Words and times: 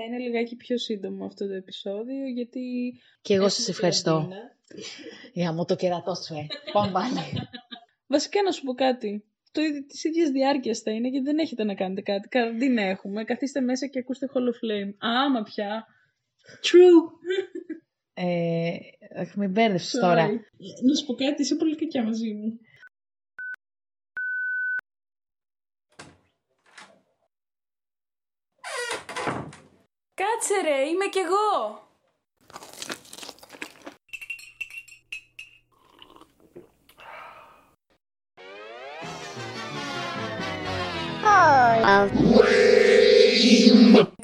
Θα 0.00 0.06
είναι 0.06 0.18
λιγάκι 0.18 0.56
πιο 0.56 0.78
σύντομο 0.78 1.24
αυτό 1.24 1.46
το 1.46 1.52
επεισόδιο, 1.54 2.26
γιατί... 2.26 2.60
Και 3.22 3.34
εγώ 3.34 3.48
έχουμε 3.48 3.48
σας 3.48 3.68
ευχαριστώ. 3.68 4.28
καραντίνα. 4.28 4.36
Για 5.32 5.52
μου 5.52 5.64
το 5.64 5.76
κερατό 5.76 6.14
σου, 6.14 6.34
ε. 6.34 6.46
Πάμε 6.72 6.92
πάλι. 6.92 7.14
Βασικά 8.06 8.42
να 8.42 8.50
σου 8.50 8.62
πω 8.64 8.74
κάτι. 8.74 9.24
Το 9.52 9.60
ίδιο 9.60 9.84
της 9.86 10.04
ίδιας 10.04 10.30
διάρκειας 10.30 10.78
θα 10.78 10.90
είναι 10.90 11.08
γιατί 11.08 11.24
δεν 11.24 11.38
έχετε 11.38 11.64
να 11.64 11.74
κάνετε 11.74 12.00
κάτι. 12.00 12.28
Καραντίνα 12.28 12.82
έχουμε. 12.82 13.24
Καθίστε 13.24 13.60
μέσα 13.60 13.86
και 13.86 13.98
ακούστε 13.98 14.28
Hall 14.34 14.38
of 14.38 14.58
Flame. 14.60 14.94
Άμα 14.98 15.42
πια. 15.42 15.86
True. 16.62 17.00
ε, 18.14 18.70
αχ, 19.20 19.34
με 19.34 19.48
μπέρδεψες 19.48 19.96
Sorry. 19.96 20.00
τώρα. 20.00 20.26
Να 20.88 20.94
σου 20.94 21.06
πω 21.06 21.14
κάτι, 21.14 21.42
είσαι 21.42 21.54
πολύ 21.54 21.76
κακιά 21.76 22.04
μαζί 22.04 22.32
μου. 22.32 22.58
Κάτσε 30.20 30.60
ρε, 30.60 30.88
είμαι 30.88 31.06
κι 31.06 31.18
εγώ. 31.18 31.82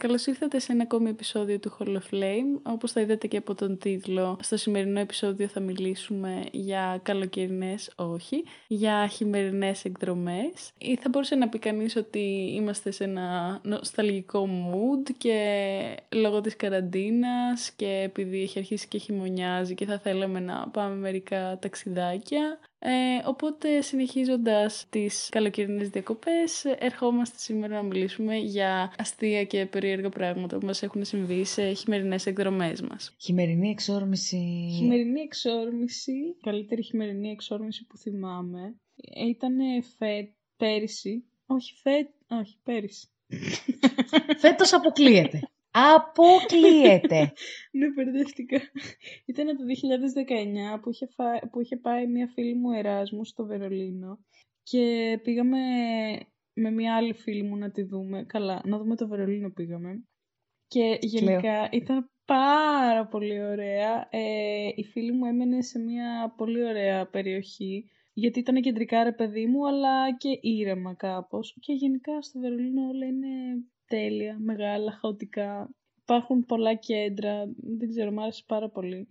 Καλώς 0.06 0.26
ήρθατε 0.26 0.58
σε 0.58 0.72
ένα 0.72 0.82
ακόμη 0.82 1.08
επεισόδιο 1.08 1.58
του 1.58 1.76
Hall 1.78 1.88
of 1.88 2.14
Flame. 2.14 2.60
Όπως 2.62 2.92
θα 2.92 3.00
είδατε 3.00 3.26
και 3.26 3.36
από 3.36 3.54
τον 3.54 3.78
τίτλο, 3.78 4.38
στο 4.42 4.56
σημερινό 4.56 5.00
επεισόδιο 5.00 5.46
θα 5.46 5.60
μιλήσουμε 5.60 6.42
για 6.50 7.00
καλοκαιρινές, 7.02 7.92
όχι, 7.96 8.44
για 8.66 9.06
χειμερινές 9.06 9.84
εκδρομές. 9.84 10.72
Ή 10.78 10.96
θα 10.96 11.08
μπορούσε 11.08 11.34
να 11.34 11.48
πει 11.48 11.58
κανείς 11.58 11.96
ότι 11.96 12.52
είμαστε 12.54 12.90
σε 12.90 13.04
ένα 13.04 13.60
νοσταλγικό 13.62 14.48
mood 14.48 15.10
και 15.18 15.38
λόγω 16.14 16.40
της 16.40 16.56
καραντίνας 16.56 17.70
και 17.70 18.02
επειδή 18.04 18.42
έχει 18.42 18.58
αρχίσει 18.58 18.88
και 18.88 18.98
χειμωνιάζει 18.98 19.74
και 19.74 19.86
θα 19.86 19.98
θέλαμε 19.98 20.40
να 20.40 20.68
πάμε 20.68 20.94
μερικά 20.94 21.58
ταξιδάκια. 21.58 22.58
Ε, 22.78 22.88
οπότε 23.24 23.80
συνεχίζοντας 23.80 24.86
τις 24.90 25.28
καλοκαιρινές 25.30 25.88
διακοπές 25.88 26.64
ερχόμαστε 26.64 27.38
σήμερα 27.38 27.74
να 27.74 27.82
μιλήσουμε 27.82 28.36
για 28.36 28.94
αστεία 28.98 29.44
και 29.44 29.66
περίεργα 29.66 30.08
πράγματα 30.08 30.58
που 30.58 30.66
μας 30.66 30.82
έχουν 30.82 31.04
συμβεί 31.04 31.44
σε 31.44 31.72
χειμερινές 31.72 32.26
εκδρομές 32.26 32.82
μας. 32.82 33.14
Χειμερινή 33.18 33.70
εξόρμηση. 33.70 34.68
Χειμερινή 34.76 35.20
εξόρμηση, 35.20 36.12
καλύτερη 36.42 36.82
χειμερινή 36.82 37.30
εξόρμηση 37.30 37.84
που 37.86 37.96
θυμάμαι, 37.96 38.74
ήταν 39.30 39.56
φε... 39.96 40.28
πέρυσι, 40.56 41.24
όχι 41.46 41.72
φε... 41.82 41.90
όχι 42.28 42.58
πέρυσι. 42.62 43.08
Φέτος 44.36 44.72
αποκλείεται. 44.72 45.40
Αποκλείεται. 45.78 47.32
ναι, 47.78 47.86
μπερδεύτηκα. 47.94 48.60
Ήταν 49.26 49.46
το 49.46 49.62
2019 50.76 50.80
που 50.82 50.90
είχε, 50.90 51.06
φα- 51.06 51.48
που 51.50 51.60
είχε 51.60 51.76
πάει 51.76 52.06
μια 52.06 52.28
φίλη 52.34 52.54
μου 52.54 52.70
Εράσμου 52.70 53.24
στο 53.24 53.46
Βερολίνο 53.46 54.18
και 54.62 55.18
πήγαμε 55.22 55.58
με 56.52 56.70
μια 56.70 56.96
άλλη 56.96 57.14
φίλη 57.14 57.42
μου 57.42 57.56
να 57.56 57.70
τη 57.70 57.82
δούμε. 57.82 58.24
Καλά, 58.24 58.60
να 58.64 58.78
δούμε 58.78 58.96
το 58.96 59.08
Βερολίνο 59.08 59.50
πήγαμε. 59.50 60.04
Και 60.66 60.98
γενικά 61.00 61.68
ήταν 61.72 62.10
πάρα 62.24 63.06
πολύ 63.06 63.42
ωραία. 63.44 64.08
Ε, 64.10 64.68
η 64.74 64.84
φίλη 64.84 65.12
μου 65.12 65.24
έμενε 65.24 65.62
σε 65.62 65.78
μια 65.78 66.34
πολύ 66.36 66.64
ωραία 66.64 67.06
περιοχή 67.06 67.90
γιατί 68.12 68.38
ήταν 68.38 68.60
κεντρικά 68.60 69.04
ρε 69.04 69.12
παιδί 69.12 69.46
μου 69.46 69.66
αλλά 69.66 70.16
και 70.16 70.38
ήρεμα 70.40 70.94
κάπως. 70.94 71.56
Και 71.60 71.72
γενικά 71.72 72.22
στο 72.22 72.40
Βερολίνο 72.40 72.88
όλα 72.88 73.06
είναι 73.06 73.28
τέλεια, 73.86 74.38
μεγάλα, 74.38 74.92
χαοτικά. 74.92 75.74
Υπάρχουν 76.02 76.44
πολλά 76.44 76.74
κέντρα, 76.74 77.44
δεν 77.78 77.88
ξέρω, 77.88 78.12
μου 78.12 78.20
άρεσε 78.22 78.42
πάρα 78.46 78.70
πολύ. 78.70 79.08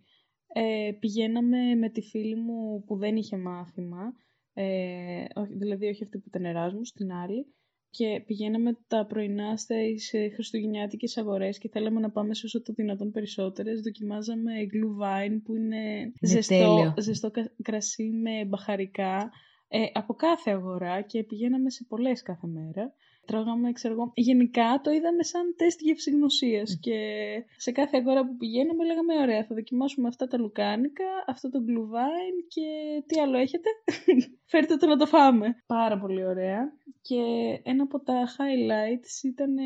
Ε, 0.54 0.92
πηγαίναμε 1.00 1.76
με 1.76 1.90
τη 1.90 2.02
φίλη 2.02 2.36
μου 2.36 2.84
που 2.86 2.98
δεν 2.98 3.16
είχε 3.16 3.38
μάθημα, 3.38 4.14
ε, 4.54 5.26
όχι- 5.36 5.54
δηλαδή 5.58 5.88
όχι 5.88 6.04
αυτή 6.04 6.17
που 6.17 6.26
ήταν 6.27 6.45
Εράσμους, 6.45 6.92
την 6.92 7.11
άλλη, 7.11 7.54
και 7.89 8.23
πηγαίναμε 8.26 8.77
τα 8.88 9.05
πρωινά 9.05 9.58
στις 9.58 10.14
ε, 10.14 10.30
χριστουγεννιάτικες 10.30 11.17
αγορές 11.17 11.58
και 11.58 11.70
θέλαμε 11.70 11.99
να 11.99 12.11
πάμε 12.11 12.33
σε 12.33 12.45
όσο 12.45 12.61
το 12.61 12.73
δυνατόν 12.73 13.11
περισσότερες. 13.11 13.82
Δοκιμάζαμε 13.82 14.52
glühwein 14.61 15.42
που 15.44 15.55
είναι, 15.55 16.11
ζεστό, 16.22 16.55
τέλειο. 16.55 16.94
ζεστό 16.99 17.32
κα- 17.32 17.52
κρασί 17.64 18.10
με 18.10 18.45
μπαχαρικά 18.45 19.32
ε, 19.67 19.80
από 19.94 20.14
κάθε 20.14 20.52
αγορά 20.52 21.02
και 21.02 21.23
πηγαίναμε 21.23 21.70
σε 21.70 21.86
πολλές 21.88 22.22
κάθε 22.22 22.48
μέρα. 22.48 22.94
Τρώγαμε, 23.25 23.71
ξέρω 23.71 23.93
εγώ, 23.93 24.11
γενικά 24.13 24.80
το 24.83 24.91
είδαμε 24.91 25.23
σαν 25.23 25.53
τεστ 25.58 25.81
γευσηγνωσίας 25.81 26.77
και 26.80 26.99
σε 27.58 27.71
κάθε 27.71 27.97
αγορά 27.97 28.25
που 28.25 28.36
πηγαίναμε 28.36 28.86
λέγαμε 28.86 29.13
ωραία 29.21 29.43
θα 29.43 29.55
δοκιμάσουμε 29.55 30.08
αυτά 30.08 30.27
τα 30.27 30.37
λουκάνικα, 30.37 31.05
αυτό 31.27 31.49
το 31.49 31.59
glühwein 31.67 32.36
και 32.47 32.67
τι 33.05 33.19
άλλο 33.19 33.37
έχετε, 33.37 33.69
φέρτε 34.52 34.75
το 34.75 34.86
να 34.87 34.97
το 34.97 35.05
φάμε. 35.05 35.55
Πάρα 35.65 35.99
πολύ 35.99 36.25
ωραία. 36.25 36.73
Και 37.02 37.21
ένα 37.63 37.83
από 37.83 37.99
τα 38.03 38.27
highlights 38.37 39.23
ήταν, 39.23 39.57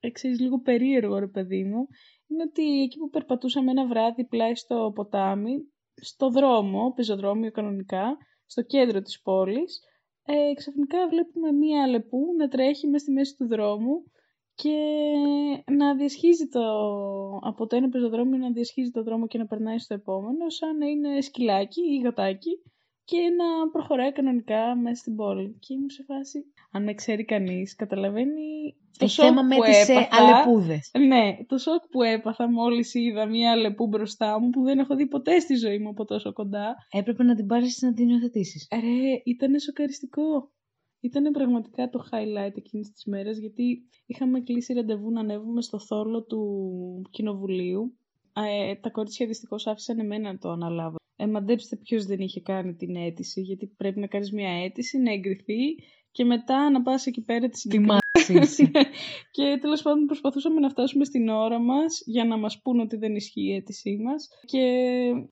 ε, 0.00 0.10
ξέρεις, 0.10 0.40
λίγο 0.40 0.60
περίεργο 0.60 1.18
ρε 1.18 1.28
παιδί 1.28 1.64
μου, 1.64 1.88
είναι 2.26 2.42
ότι 2.42 2.82
εκεί 2.82 2.98
που 2.98 3.10
περπατούσαμε 3.10 3.70
ένα 3.70 3.86
βράδυ 3.86 4.24
πλάι 4.24 4.54
στο 4.54 4.92
ποτάμι, 4.94 5.54
στο 5.94 6.30
δρόμο, 6.30 6.92
πεζοδρόμιο 6.96 7.50
κανονικά, 7.50 8.16
στο 8.46 8.62
κέντρο 8.62 9.02
της 9.02 9.20
πόλης, 9.22 9.80
ε, 10.26 10.54
ξαφνικά 10.54 11.08
βλέπουμε 11.08 11.52
μία 11.52 11.82
αλεπού 11.82 12.18
να 12.38 12.48
τρέχει 12.48 12.86
μέσα 12.86 13.04
στη 13.04 13.12
μέση 13.12 13.36
του 13.36 13.46
δρόμου 13.46 14.04
και 14.54 14.78
να 15.70 15.94
διασχίζει 15.94 16.48
το, 16.48 16.60
από 17.42 17.66
το 17.66 17.76
ένα 17.76 17.88
πεζοδρόμιο 17.88 18.38
να 18.38 18.50
διασχίζει 18.50 18.90
το 18.90 19.02
δρόμο 19.02 19.26
και 19.26 19.38
να 19.38 19.46
περνάει 19.46 19.78
στο 19.78 19.94
επόμενο 19.94 20.50
σαν 20.50 20.78
να 20.78 20.86
είναι 20.86 21.20
σκυλάκι 21.20 21.80
ή 21.80 22.00
γατάκι 22.04 22.62
και 23.04 23.18
να 23.38 23.70
προχωράει 23.70 24.12
κανονικά 24.12 24.76
μέσα 24.76 24.94
στην 24.94 25.16
πόλη. 25.16 25.56
Και 25.58 25.74
ήμουν 25.74 25.90
σε 25.90 26.02
φάση, 26.02 26.44
αν 26.72 26.82
με 26.82 26.94
ξέρει 26.94 27.24
κανείς, 27.24 27.74
καταλαβαίνει 27.74 28.76
το 28.98 29.04
Έχει 29.04 29.12
σοκ 29.14 29.24
θέμα 29.24 29.42
με 29.42 29.56
που 29.56 29.62
τις 29.62 29.88
ε, 29.88 29.92
έπαθα. 29.92 30.08
αλεπούδες. 30.22 30.90
Ναι, 30.98 31.36
το 31.46 31.58
σοκ 31.58 31.82
που 31.90 32.02
έπαθα 32.02 32.50
μόλις 32.50 32.94
είδα 32.94 33.26
μία 33.26 33.50
αλεπού 33.52 33.86
μπροστά 33.86 34.40
μου 34.40 34.50
που 34.50 34.62
δεν 34.62 34.78
έχω 34.78 34.94
δει 34.96 35.06
ποτέ 35.06 35.38
στη 35.38 35.54
ζωή 35.54 35.78
μου 35.78 35.88
από 35.88 36.04
τόσο 36.04 36.32
κοντά. 36.32 36.74
Έπρεπε 36.90 37.22
να 37.22 37.34
την 37.34 37.46
πάρεις 37.46 37.82
να 37.82 37.92
την 37.92 38.08
υιοθετήσεις. 38.08 38.68
Ρε, 38.72 39.20
ήταν 39.24 39.60
σοκαριστικό. 39.60 40.52
Ήταν 41.00 41.32
πραγματικά 41.32 41.88
το 41.88 42.04
highlight 42.10 42.56
εκείνης 42.56 42.90
της 42.92 43.04
μέρας 43.04 43.38
γιατί 43.38 43.82
είχαμε 44.06 44.40
κλείσει 44.40 44.72
ραντεβού 44.72 45.10
να 45.10 45.20
ανέβουμε 45.20 45.62
στο 45.62 45.78
θόλο 45.78 46.24
του 46.24 46.42
κοινοβουλίου. 47.10 47.98
Ε, 48.36 48.74
τα 48.74 48.90
κορίτσια 48.90 49.26
δυστυχώς 49.26 49.66
άφησαν 49.66 49.98
εμένα 49.98 50.32
να 50.32 50.38
το 50.38 50.50
αναλάβω. 50.50 50.96
Ε, 51.16 51.26
μαντέψτε 51.26 51.76
ποιος 51.76 52.04
δεν 52.04 52.20
είχε 52.20 52.40
κάνει 52.40 52.74
την 52.74 52.96
αίτηση, 52.96 53.40
γιατί 53.40 53.66
πρέπει 53.66 54.00
να 54.00 54.06
κάνεις 54.06 54.32
μια 54.32 54.64
αίτηση, 54.64 54.98
να 54.98 55.12
εγκριθεί 55.12 55.74
και 56.10 56.24
μετά 56.24 56.70
να 56.70 56.82
πας 56.82 57.06
εκεί 57.06 57.22
πέρα 57.24 57.48
της 57.48 57.60
Τι 57.62 57.68
συγκεκριμένη 57.68 58.00
μάθηση 58.14 58.62
είσαι. 58.62 58.70
και 59.36 59.58
τέλος 59.60 59.82
πάντων 59.82 60.06
προσπαθούσαμε 60.06 60.60
να 60.60 60.68
φτάσουμε 60.68 61.04
στην 61.04 61.28
ώρα 61.28 61.58
μας 61.58 62.02
για 62.06 62.24
να 62.24 62.36
μας 62.36 62.60
πούν 62.62 62.80
ότι 62.80 62.96
δεν 62.96 63.14
ισχύει 63.14 63.46
η 63.46 63.54
αίτησή 63.54 63.96
μας 64.04 64.28
και 64.44 64.60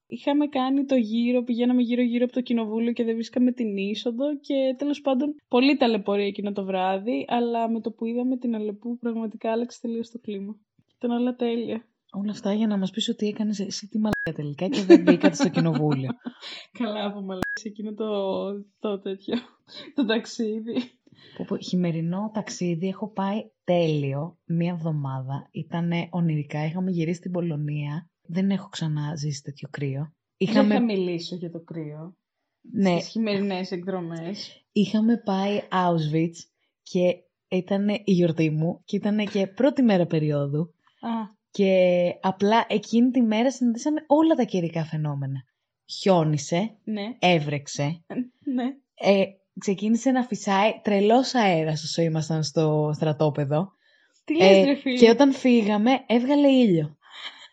είχαμε 0.07 0.47
κάνει 0.47 0.85
το 0.85 0.97
γύρο, 0.97 1.43
πηγαίναμε 1.43 1.83
γύρω 1.83 2.03
γύρω 2.03 2.25
από 2.25 2.33
το 2.33 2.41
κοινοβούλιο 2.41 2.93
και 2.93 3.05
δεν 3.05 3.15
βρίσκαμε 3.15 3.53
την 3.53 3.77
είσοδο 3.77 4.39
και 4.41 4.75
τέλος 4.79 5.01
πάντων 5.01 5.35
πολύ 5.49 5.77
ταλαιπωρία 5.77 6.27
εκείνο 6.27 6.53
το 6.53 6.65
βράδυ 6.65 7.25
αλλά 7.29 7.71
με 7.71 7.81
το 7.81 7.91
που 7.91 8.07
είδαμε 8.07 8.37
την 8.37 8.55
Αλεπού 8.55 8.99
πραγματικά 8.99 9.53
άλλαξε 9.53 9.79
τελείως 9.81 10.11
το 10.11 10.19
κλίμα. 10.19 10.57
Ήταν 10.97 11.11
όλα 11.11 11.35
τέλεια. 11.35 11.87
Όλα 12.15 12.31
αυτά 12.31 12.53
για 12.53 12.67
να 12.67 12.77
μας 12.79 12.91
πεις 12.91 13.09
ότι 13.09 13.27
έκανες 13.27 13.61
εσύ 13.61 13.89
τη 13.89 13.99
μαλάκα 13.99 14.33
τελικά 14.43 14.69
και 14.69 14.83
δεν 14.85 15.03
μπήκατε 15.03 15.35
στο 15.35 15.49
κοινοβούλιο. 15.49 16.11
Καλά 16.79 17.05
από 17.07 17.21
μαλάξε 17.21 17.69
εκείνο 17.69 17.95
το, 17.95 18.07
το 18.79 19.01
τέτοιο, 19.01 19.35
το 19.95 20.05
ταξίδι. 20.07 20.75
Πω, 21.37 21.45
πω, 21.49 21.59
χειμερινό 21.59 22.31
ταξίδι 22.35 22.89
έχω 22.89 23.13
πάει 23.13 23.41
τέλειο 23.65 24.39
μία 24.45 24.73
εβδομάδα. 24.73 25.49
Ήταν 25.51 25.91
ονειρικά. 26.11 26.65
Είχαμε 26.65 26.91
γυρίσει 26.91 27.19
στην 27.19 27.31
Πολωνία. 27.31 28.11
Δεν 28.23 28.51
έχω 28.51 28.69
ξανά 28.69 29.17
ζήσει 29.17 29.43
τέτοιο 29.43 29.69
κρύο. 29.71 30.13
Είχαμε... 30.37 30.59
Είχαμε, 30.59 30.69
Δεν 30.69 30.79
θα 30.79 30.85
μιλήσω 30.85 31.37
για 31.37 31.51
το 31.51 31.61
κρύο. 31.61 32.17
ναι, 32.73 32.99
Στις 33.01 33.11
χειμερινές 33.11 33.71
εκδρομές. 33.71 34.65
είχαμε 34.73 35.17
πάει 35.25 35.61
Auschwitz 35.71 36.37
και 36.83 37.15
ήταν 37.49 37.89
η 37.89 38.03
γιορτή 38.13 38.51
μου 38.51 38.81
και 38.85 38.97
ήταν 38.97 39.27
και 39.29 39.47
πρώτη 39.47 39.83
μέρα 39.83 40.07
περίοδου. 40.07 40.61
Α, 41.01 41.41
Και 41.53 41.75
απλά 42.21 42.65
εκείνη 42.69 43.11
τη 43.11 43.23
μέρα 43.23 43.51
συναντήσαμε 43.51 44.05
όλα 44.07 44.35
τα 44.35 44.45
καιρικά 44.45 44.85
φαινόμενα. 44.85 45.45
Χιόνισε, 46.01 46.77
ναι, 46.85 47.03
έβρεξε, 47.19 48.05
ναι. 48.55 48.65
ε, 48.95 49.25
ξεκίνησε 49.59 50.11
να 50.11 50.23
φυσάει 50.23 50.81
τρελός 50.83 51.35
αέρας 51.35 51.83
όσο 51.83 52.03
ήμασταν 52.03 52.43
στο 52.43 52.91
στρατόπεδο. 52.95 53.73
Τι 54.25 54.37
λες 54.37 54.57
Ε, 54.57 54.65
ρε 54.65 54.75
φίλε; 54.75 54.99
και 54.99 55.11
όταν 55.11 55.33
φύγαμε 55.33 55.91
έβγαλε 56.07 56.49
ήλιο. 56.49 56.97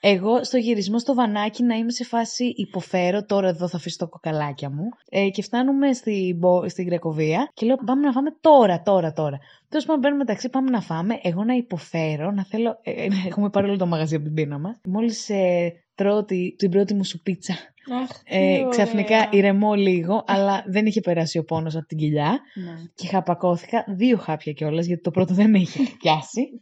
Εγώ 0.01 0.43
στο 0.43 0.57
γυρισμό 0.57 0.99
στο 0.99 1.13
βανάκι 1.13 1.63
να 1.63 1.75
είμαι 1.75 1.91
σε 1.91 2.03
φάση 2.03 2.45
υποφέρω, 2.55 3.25
τώρα 3.25 3.47
εδώ 3.47 3.67
θα 3.67 3.77
αφήσω 3.77 3.97
τα 3.97 4.05
κοκαλάκια 4.05 4.69
μου. 4.69 4.83
Ε, 5.09 5.29
και 5.29 5.41
φτάνουμε 5.41 5.93
στην, 5.93 6.37
Μπο- 6.37 6.69
στην 6.69 6.87
Κρακοβία 6.87 7.51
και 7.53 7.65
λέω 7.65 7.75
πάμε 7.85 8.05
να 8.05 8.11
φάμε 8.11 8.29
τώρα, 8.41 8.81
τώρα, 8.81 9.13
τώρα. 9.13 9.37
Τέλος 9.69 9.85
πάντων, 9.85 9.99
μπαίνουμε 10.01 10.23
μεταξύ, 10.23 10.49
πάμε 10.49 10.69
να 10.69 10.81
φάμε. 10.81 11.19
Εγώ 11.21 11.43
να 11.43 11.53
υποφέρω, 11.53 12.31
να 12.31 12.45
θέλω. 12.45 12.79
Ε, 12.83 12.91
ε, 12.91 13.07
έχουμε 13.29 13.49
πάρει 13.49 13.67
όλο 13.67 13.77
το 13.77 13.85
μαγαζί 13.85 14.15
από 14.15 14.23
την 14.23 14.33
πείνα 14.33 14.59
μας. 14.59 14.79
Μόλις 14.83 15.29
ε, 15.29 15.73
τρώω 15.95 16.25
τη- 16.25 16.55
την 16.55 16.69
πρώτη 16.69 16.93
μου 16.93 17.03
σου 17.03 17.21
πίτσα, 17.21 17.53
Αχ, 18.01 18.07
τι 18.23 18.35
ε, 18.35 18.65
ξαφνικά 18.69 19.15
ωραία. 19.15 19.29
ηρεμώ 19.31 19.73
λίγο, 19.73 20.23
αλλά 20.27 20.63
δεν 20.67 20.85
είχε 20.85 21.01
περάσει 21.01 21.37
ο 21.37 21.43
πόνος 21.43 21.75
από 21.75 21.85
την 21.85 21.97
κοιλιά. 21.97 22.29
Ναι. 22.55 22.71
Και 22.95 23.07
χαπακώθηκα 23.07 23.83
δύο 23.87 24.17
χάπια 24.17 24.53
κιόλας, 24.53 24.85
γιατί 24.85 25.01
το 25.01 25.11
πρώτο 25.11 25.33
δεν 25.33 25.49
με 25.49 25.59
είχε 25.59 25.79
πιάσει. 25.99 26.61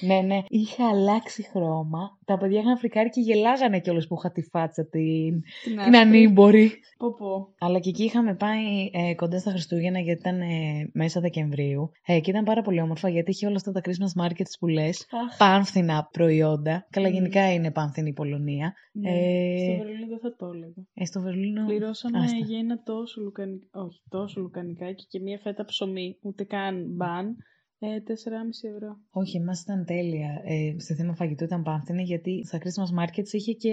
Ναι, 0.00 0.20
ναι. 0.20 0.42
Είχε 0.48 0.82
αλλάξει 0.82 1.42
χρώμα. 1.42 2.18
Τα 2.24 2.38
παιδιά 2.38 2.60
είχαν 2.60 2.78
φρικάρει 2.78 3.08
και 3.08 3.20
γελάγανε 3.20 3.80
κιόλας 3.80 4.06
που 4.06 4.14
είχα 4.18 4.32
τη 4.32 4.42
φάτσα 4.42 4.86
την, 4.86 5.40
Την 5.40 5.42
την 5.64 5.78
άσπρη. 5.80 5.96
ανήμπορη. 5.98 6.70
Πω 6.98 7.14
πω. 7.14 7.48
Αλλά 7.58 7.78
και 7.78 7.88
εκεί 7.88 8.04
είχαμε 8.04 8.34
πάει 8.34 8.90
ε, 8.92 9.14
κοντά 9.14 9.38
στα 9.38 9.50
Χριστούγεννα 9.50 9.98
γιατί 9.98 10.20
ήταν 10.20 10.40
ε, 10.40 10.90
μέσα 10.92 11.20
Δεκεμβρίου. 11.20 11.90
Ε, 12.06 12.20
και 12.20 12.30
ήταν 12.30 12.44
πάρα 12.44 12.62
πολύ 12.62 12.80
όμορφα 12.80 13.08
γιατί 13.08 13.30
είχε 13.30 13.46
όλα 13.46 13.56
αυτά 13.56 13.72
τα 13.72 13.80
Christmas 13.84 14.22
markets 14.22 14.52
που 14.58 14.66
λες. 14.66 15.06
Αχ, 15.10 15.36
Πάνθυνα 15.38 16.08
προϊόντα. 16.12 16.86
Καλά, 16.90 17.08
Μμμ. 17.08 17.14
γενικά 17.14 17.52
είναι 17.52 17.70
πάνθυνη 17.70 18.08
η 18.08 18.12
Πολωνία. 18.12 18.74
ναι. 18.92 19.10
ε, 19.10 19.74
Στο 19.74 19.76
Βερολίνο 19.84 20.06
δεν 20.08 20.18
θα 20.22 20.36
το 20.36 20.46
έλεγα. 20.46 20.72
Ε, 20.94 21.04
στο 21.04 21.20
Βερολίνο. 21.20 21.66
Πληρώσαμε 21.66 22.18
Άστα. 22.18 22.36
για 22.36 22.58
ένα 22.58 22.82
τόσο 22.82 23.20
λουκανικό, 23.20 23.66
όχι 23.72 24.00
τόσο 24.08 24.40
λουκανικάκι 24.40 25.06
και 25.08 25.20
μία 25.20 25.38
φέτα 25.38 25.64
ψωμί, 25.64 26.16
ούτε 26.22 26.44
καν 26.44 26.84
μπαν, 26.88 27.36
ε, 27.78 27.86
4,5 27.88 28.70
ευρώ. 28.74 28.96
Όχι, 29.10 29.36
εμάς 29.36 29.60
ήταν 29.60 29.84
τέλεια. 29.84 30.28
Ε, 30.44 30.80
σε 30.80 30.94
θέμα 30.94 31.14
φαγητού 31.14 31.44
ήταν 31.44 31.62
πάνθυνη 31.62 32.02
γιατί 32.02 32.44
στα 32.46 32.58
Christmas 32.58 33.00
markets 33.02 33.32
είχε 33.32 33.52
και 33.52 33.72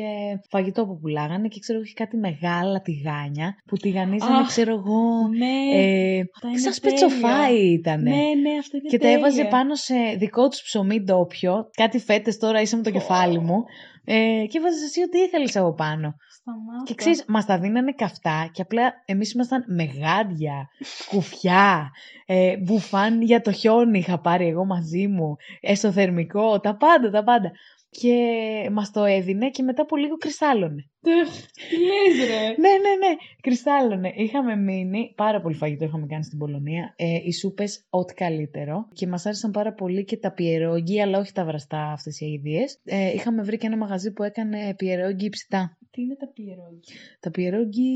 φαγητό 0.50 0.86
που 0.86 1.00
πουλάγανε 1.00 1.48
και 1.48 1.60
ξέρω 1.60 1.80
είχε 1.82 1.94
κάτι 1.94 2.18
μεγάλα 2.18 2.82
τηγάνια 2.82 3.56
που 3.66 3.76
τηγανίζανε, 3.78 4.38
Αχ, 4.38 4.48
ξέρω 4.48 4.72
εγώ. 4.74 5.28
Ναι, 5.38 5.78
Ε, 5.80 6.20
αυτά 6.36 6.48
είναι 6.48 6.58
σαν 6.58 6.74
τέλεια. 6.82 6.98
σπετσοφάι 6.98 7.72
ήτανε. 7.72 8.10
Ναι, 8.10 8.16
ναι, 8.50 8.58
αυτό 8.60 8.78
είναι 8.78 8.90
Και 8.90 8.98
τα 8.98 9.04
τέλεια. 9.04 9.18
έβαζε 9.18 9.46
πάνω 9.46 9.76
σε 9.76 9.96
δικό 10.18 10.48
τους 10.48 10.62
ψωμί 10.62 11.00
ντόπιο. 11.02 11.70
Κάτι 11.78 12.00
φέτες 12.00 12.38
τώρα 12.38 12.62
είσαι 12.62 12.76
με 12.76 12.84
το 12.84 12.92
Πω. 12.92 12.98
κεφάλι 12.98 13.40
μου. 13.40 13.64
Ε, 14.06 14.46
και 14.50 14.58
έβαζε 14.58 14.86
εσύ 14.86 15.02
ό,τι 15.02 15.18
ήθελες 15.20 15.56
από 15.56 15.74
πάνω. 15.74 16.16
Σταμάτα. 16.30 16.84
Και 16.86 16.96
ξέρεις, 16.96 17.26
μας 17.28 17.46
τα 17.46 17.60
δίνανε 17.60 17.92
καυτά 17.94 18.50
και 18.52 18.62
απλά 18.62 18.94
εμείς 19.06 19.32
ήμασταν 19.32 19.64
με 19.68 19.84
γάντια, 19.84 20.70
κουφιά, 21.10 21.92
ε, 22.26 22.58
μπουφάν 22.58 23.22
για 23.22 23.42
το 23.42 23.52
χιόνι 23.52 24.00
είχα 24.00 24.20
πάρει 24.20 24.48
εγώ 24.48 24.66
μαζί 24.66 25.08
μου, 25.08 25.36
εσωθερμικό, 25.62 26.60
τα 26.60 26.76
πάντα, 26.76 27.10
τα 27.10 27.24
πάντα. 27.24 27.52
Και 28.00 28.70
μας 28.72 28.92
το 28.92 29.04
έδινε 29.04 29.50
και 29.50 29.64
μετά 29.64 29.82
από 29.82 29.96
λίγο 29.96 30.16
κρυστάλλωνε. 30.18 30.90
Τεχ, 31.02 31.46
Τι 31.70 31.78
λες 31.78 32.28
ρε. 32.28 32.48
Ναι, 32.48 32.70
ναι, 32.70 33.08
ναι, 33.08 33.16
κρυστάλλωνε. 33.42 34.14
Είχαμε 34.16 34.56
μείνει, 34.56 35.14
πάρα 35.16 35.42
πολύ 35.42 35.56
φαγητό 35.56 35.86
είχαμε 35.86 36.06
κάνει 36.06 36.24
στην 36.24 36.38
Πολωνία. 36.38 36.94
Ε, 36.96 37.16
οι 37.24 37.32
σούπες 37.32 37.86
ό,τι 37.90 38.14
καλύτερο. 38.14 38.88
Και 38.94 39.08
μας 39.08 39.26
άρεσαν 39.26 39.52
πάρα 39.52 39.74
πολύ 39.74 40.04
και 40.04 40.18
τα 40.18 40.32
πιερόγγι, 40.32 41.02
αλλά 41.02 41.20
όχι 41.20 41.32
τα 41.32 41.46
βραστά 41.46 41.92
αυτές 41.92 42.20
οι 42.20 42.26
αηδίες. 42.26 42.80
Ε, 42.84 43.14
είχαμε 43.14 43.44
βρει 43.44 43.58
και 43.58 43.68
ένα 43.68 43.78
μαγαζί 43.78 44.12
που 44.12 44.24
έκανε 44.24 44.74
πιερόγγι 44.78 45.30
ψητά. 45.30 45.78
Τι 45.92 46.02
είναι 46.02 46.16
τα 46.16 46.28
πιερόγγι; 46.28 46.80
Τα 47.20 47.32
πιερόγγι 47.32 47.92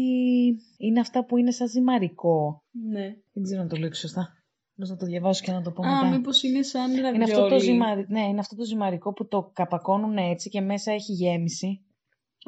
είναι 0.78 1.00
αυτά 1.00 1.26
που 1.26 1.38
είναι 1.38 1.52
σαν 1.52 1.68
ζυμαρικό. 1.68 2.64
Ναι. 2.92 3.16
Δεν 3.34 3.44
ξέρω 3.44 3.62
να 3.62 3.68
το 3.68 3.76
λέω 3.76 3.94
σωστά. 3.94 4.37
Πώς 4.78 4.90
να 4.90 4.96
το 4.96 5.06
διαβάσω 5.06 5.44
και 5.44 5.52
να 5.52 5.62
το 5.62 5.72
πω 5.72 5.86
Α, 5.88 6.04
μετά. 6.04 6.16
μήπως 6.18 6.44
είναι 6.44 6.62
σαν 6.64 6.92
ραβιόλι. 6.92 7.16
Είναι 7.16 7.24
αυτό, 7.24 7.48
το 7.48 7.60
ζυμαρι... 7.60 8.06
ναι, 8.10 8.22
είναι 8.22 8.40
αυτό 8.40 8.56
το 8.56 8.64
ζυμαρικό 8.64 9.14
που 9.14 9.28
το 9.28 9.52
καπακώνουν 9.54 10.18
έτσι 10.18 10.50
και 10.50 10.62
μέσα 10.62 10.92
έχει 10.92 11.12
γέμιση 11.14 11.82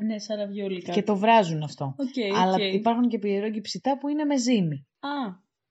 Ναι, 0.04 0.20
σαν 0.20 0.38
ραβιόλι 0.38 0.82
και 0.82 1.04
το 1.04 1.16
βράζουν 1.18 1.64
αυτό. 1.64 1.96
Οκ, 1.98 2.36
Αλλά 2.42 2.54
οκ. 2.54 2.74
υπάρχουν 2.74 3.08
και 3.08 3.20
pierogi 3.20 3.62
ψητά 3.62 3.98
που 3.98 4.08
είναι 4.08 4.24
με 4.26 4.38
ζύμη. 4.38 4.88
Α, 5.00 5.10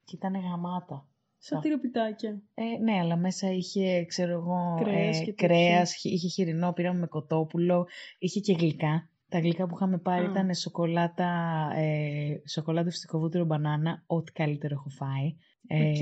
Και 0.04 0.14
ήταν 0.16 0.34
γαμάτα. 0.40 1.08
σαν 1.38 1.60
τυροπιτάκια. 1.60 2.42
Ε, 2.54 2.62
ναι, 2.82 2.98
αλλά 2.98 3.16
μέσα 3.16 3.52
είχε, 3.52 4.04
ξέρω 4.04 4.32
εγώ, 4.32 4.78
Κρέας 4.84 5.16
ε, 5.20 5.24
και 5.24 5.32
τέτοια. 5.32 5.46
κρέας, 5.48 5.94
χ- 5.96 6.04
είχε 6.04 6.28
χοιρινό, 6.28 6.72
πήραμε 6.72 6.98
με 6.98 7.06
κοτόπουλο, 7.06 7.86
είχε 8.18 8.40
και 8.40 8.52
γλυκά. 8.52 9.08
Τα 9.28 9.38
γλυκά 9.38 9.66
που 9.66 9.74
είχαμε 9.74 9.98
πάρει 9.98 10.26
Α. 10.26 10.30
ήταν 10.30 10.54
σοκολάτα, 10.54 11.30
ε, 11.74 12.40
σοκολάτα 12.48 12.90
φυστικό 12.90 13.18
βούτυρο 13.18 13.44
μπανάνα, 13.44 14.02
ό,τι 14.06 14.32
καλύτερο 14.32 14.74
έχω 14.74 14.88
φάει. 14.88 15.36
Ε, 15.66 15.88
Οκ. 15.90 15.96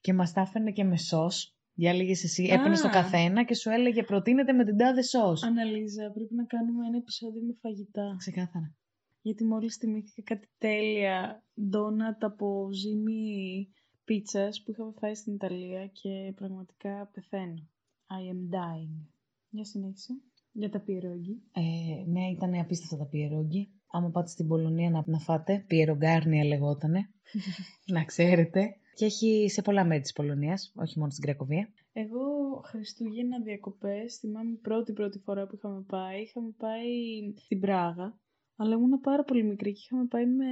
και 0.00 0.12
μας 0.12 0.32
τα 0.32 0.40
έφερνε 0.40 0.70
και 0.70 0.84
με 0.84 0.96
σως. 0.96 1.56
Διάλεγες 1.74 2.24
εσύ, 2.24 2.50
Α. 2.50 2.54
έπαιρνες 2.54 2.80
το 2.80 2.88
καθένα 2.88 3.44
και 3.44 3.54
σου 3.54 3.70
έλεγε 3.70 4.02
προτείνεται 4.02 4.52
με 4.52 4.64
την 4.64 4.76
τάδε 4.76 5.02
σως. 5.02 5.42
Αναλίζα, 5.42 6.10
πρέπει 6.10 6.34
να 6.34 6.44
κάνουμε 6.44 6.86
ένα 6.86 6.96
επεισόδιο 6.96 7.42
με 7.42 7.54
φαγητά. 7.60 8.14
Ξεκάθαρα. 8.18 8.74
Γιατί 9.22 9.44
μόλις 9.44 9.76
θυμήθηκα 9.76 10.34
κάτι 10.34 10.48
τέλεια 10.58 11.42
ντόνατ 11.68 12.24
από 12.24 12.68
ζύμη 12.72 13.68
πίτσας 14.04 14.62
που 14.62 14.70
είχαμε 14.70 14.92
φάει 14.98 15.14
στην 15.14 15.34
Ιταλία 15.34 15.86
και 15.86 16.32
πραγματικά 16.34 17.10
πεθαίνω. 17.12 17.68
I 18.06 18.32
am 18.34 18.54
dying. 18.54 19.06
Για 19.50 19.64
συνέχισε. 19.64 20.12
Για 20.56 20.70
τα 20.70 20.80
πιερόγγι. 20.80 21.42
Ε, 21.52 22.10
ναι, 22.10 22.30
ήταν 22.30 22.54
απίστευτα 22.54 22.96
τα 22.96 23.06
πιερόγγι. 23.10 23.68
Άμα 23.90 24.10
πάτε 24.10 24.28
στην 24.28 24.48
Πολωνία 24.48 24.90
να, 24.90 25.02
να 25.06 25.18
φάτε, 25.18 25.64
πιερογκάρνια 25.66 26.44
λεγότανε. 26.44 27.10
να 27.94 28.04
ξέρετε. 28.04 28.76
Και 28.94 29.04
έχει 29.04 29.46
σε 29.50 29.62
πολλά 29.62 29.84
μέρη 29.84 30.00
της 30.00 30.12
Πολωνίας, 30.12 30.72
όχι 30.76 30.98
μόνο 30.98 31.10
στην 31.10 31.24
Κρακοβία. 31.24 31.68
Εγώ 31.92 32.20
Χριστούγεννα 32.64 33.40
διακοπές, 33.40 34.16
θυμάμαι 34.16 34.58
πρώτη 34.62 34.92
πρώτη 34.92 35.18
φορά 35.18 35.46
που 35.46 35.54
είχαμε 35.54 35.84
πάει, 35.86 36.22
είχαμε 36.22 36.54
πάει 36.56 36.88
στην 37.36 37.60
Πράγα, 37.60 38.18
αλλά 38.56 38.74
ήμουν 38.74 39.00
πάρα 39.00 39.24
πολύ 39.24 39.42
μικρή 39.44 39.72
και 39.72 39.80
είχαμε 39.84 40.06
πάει 40.06 40.26
με, 40.26 40.44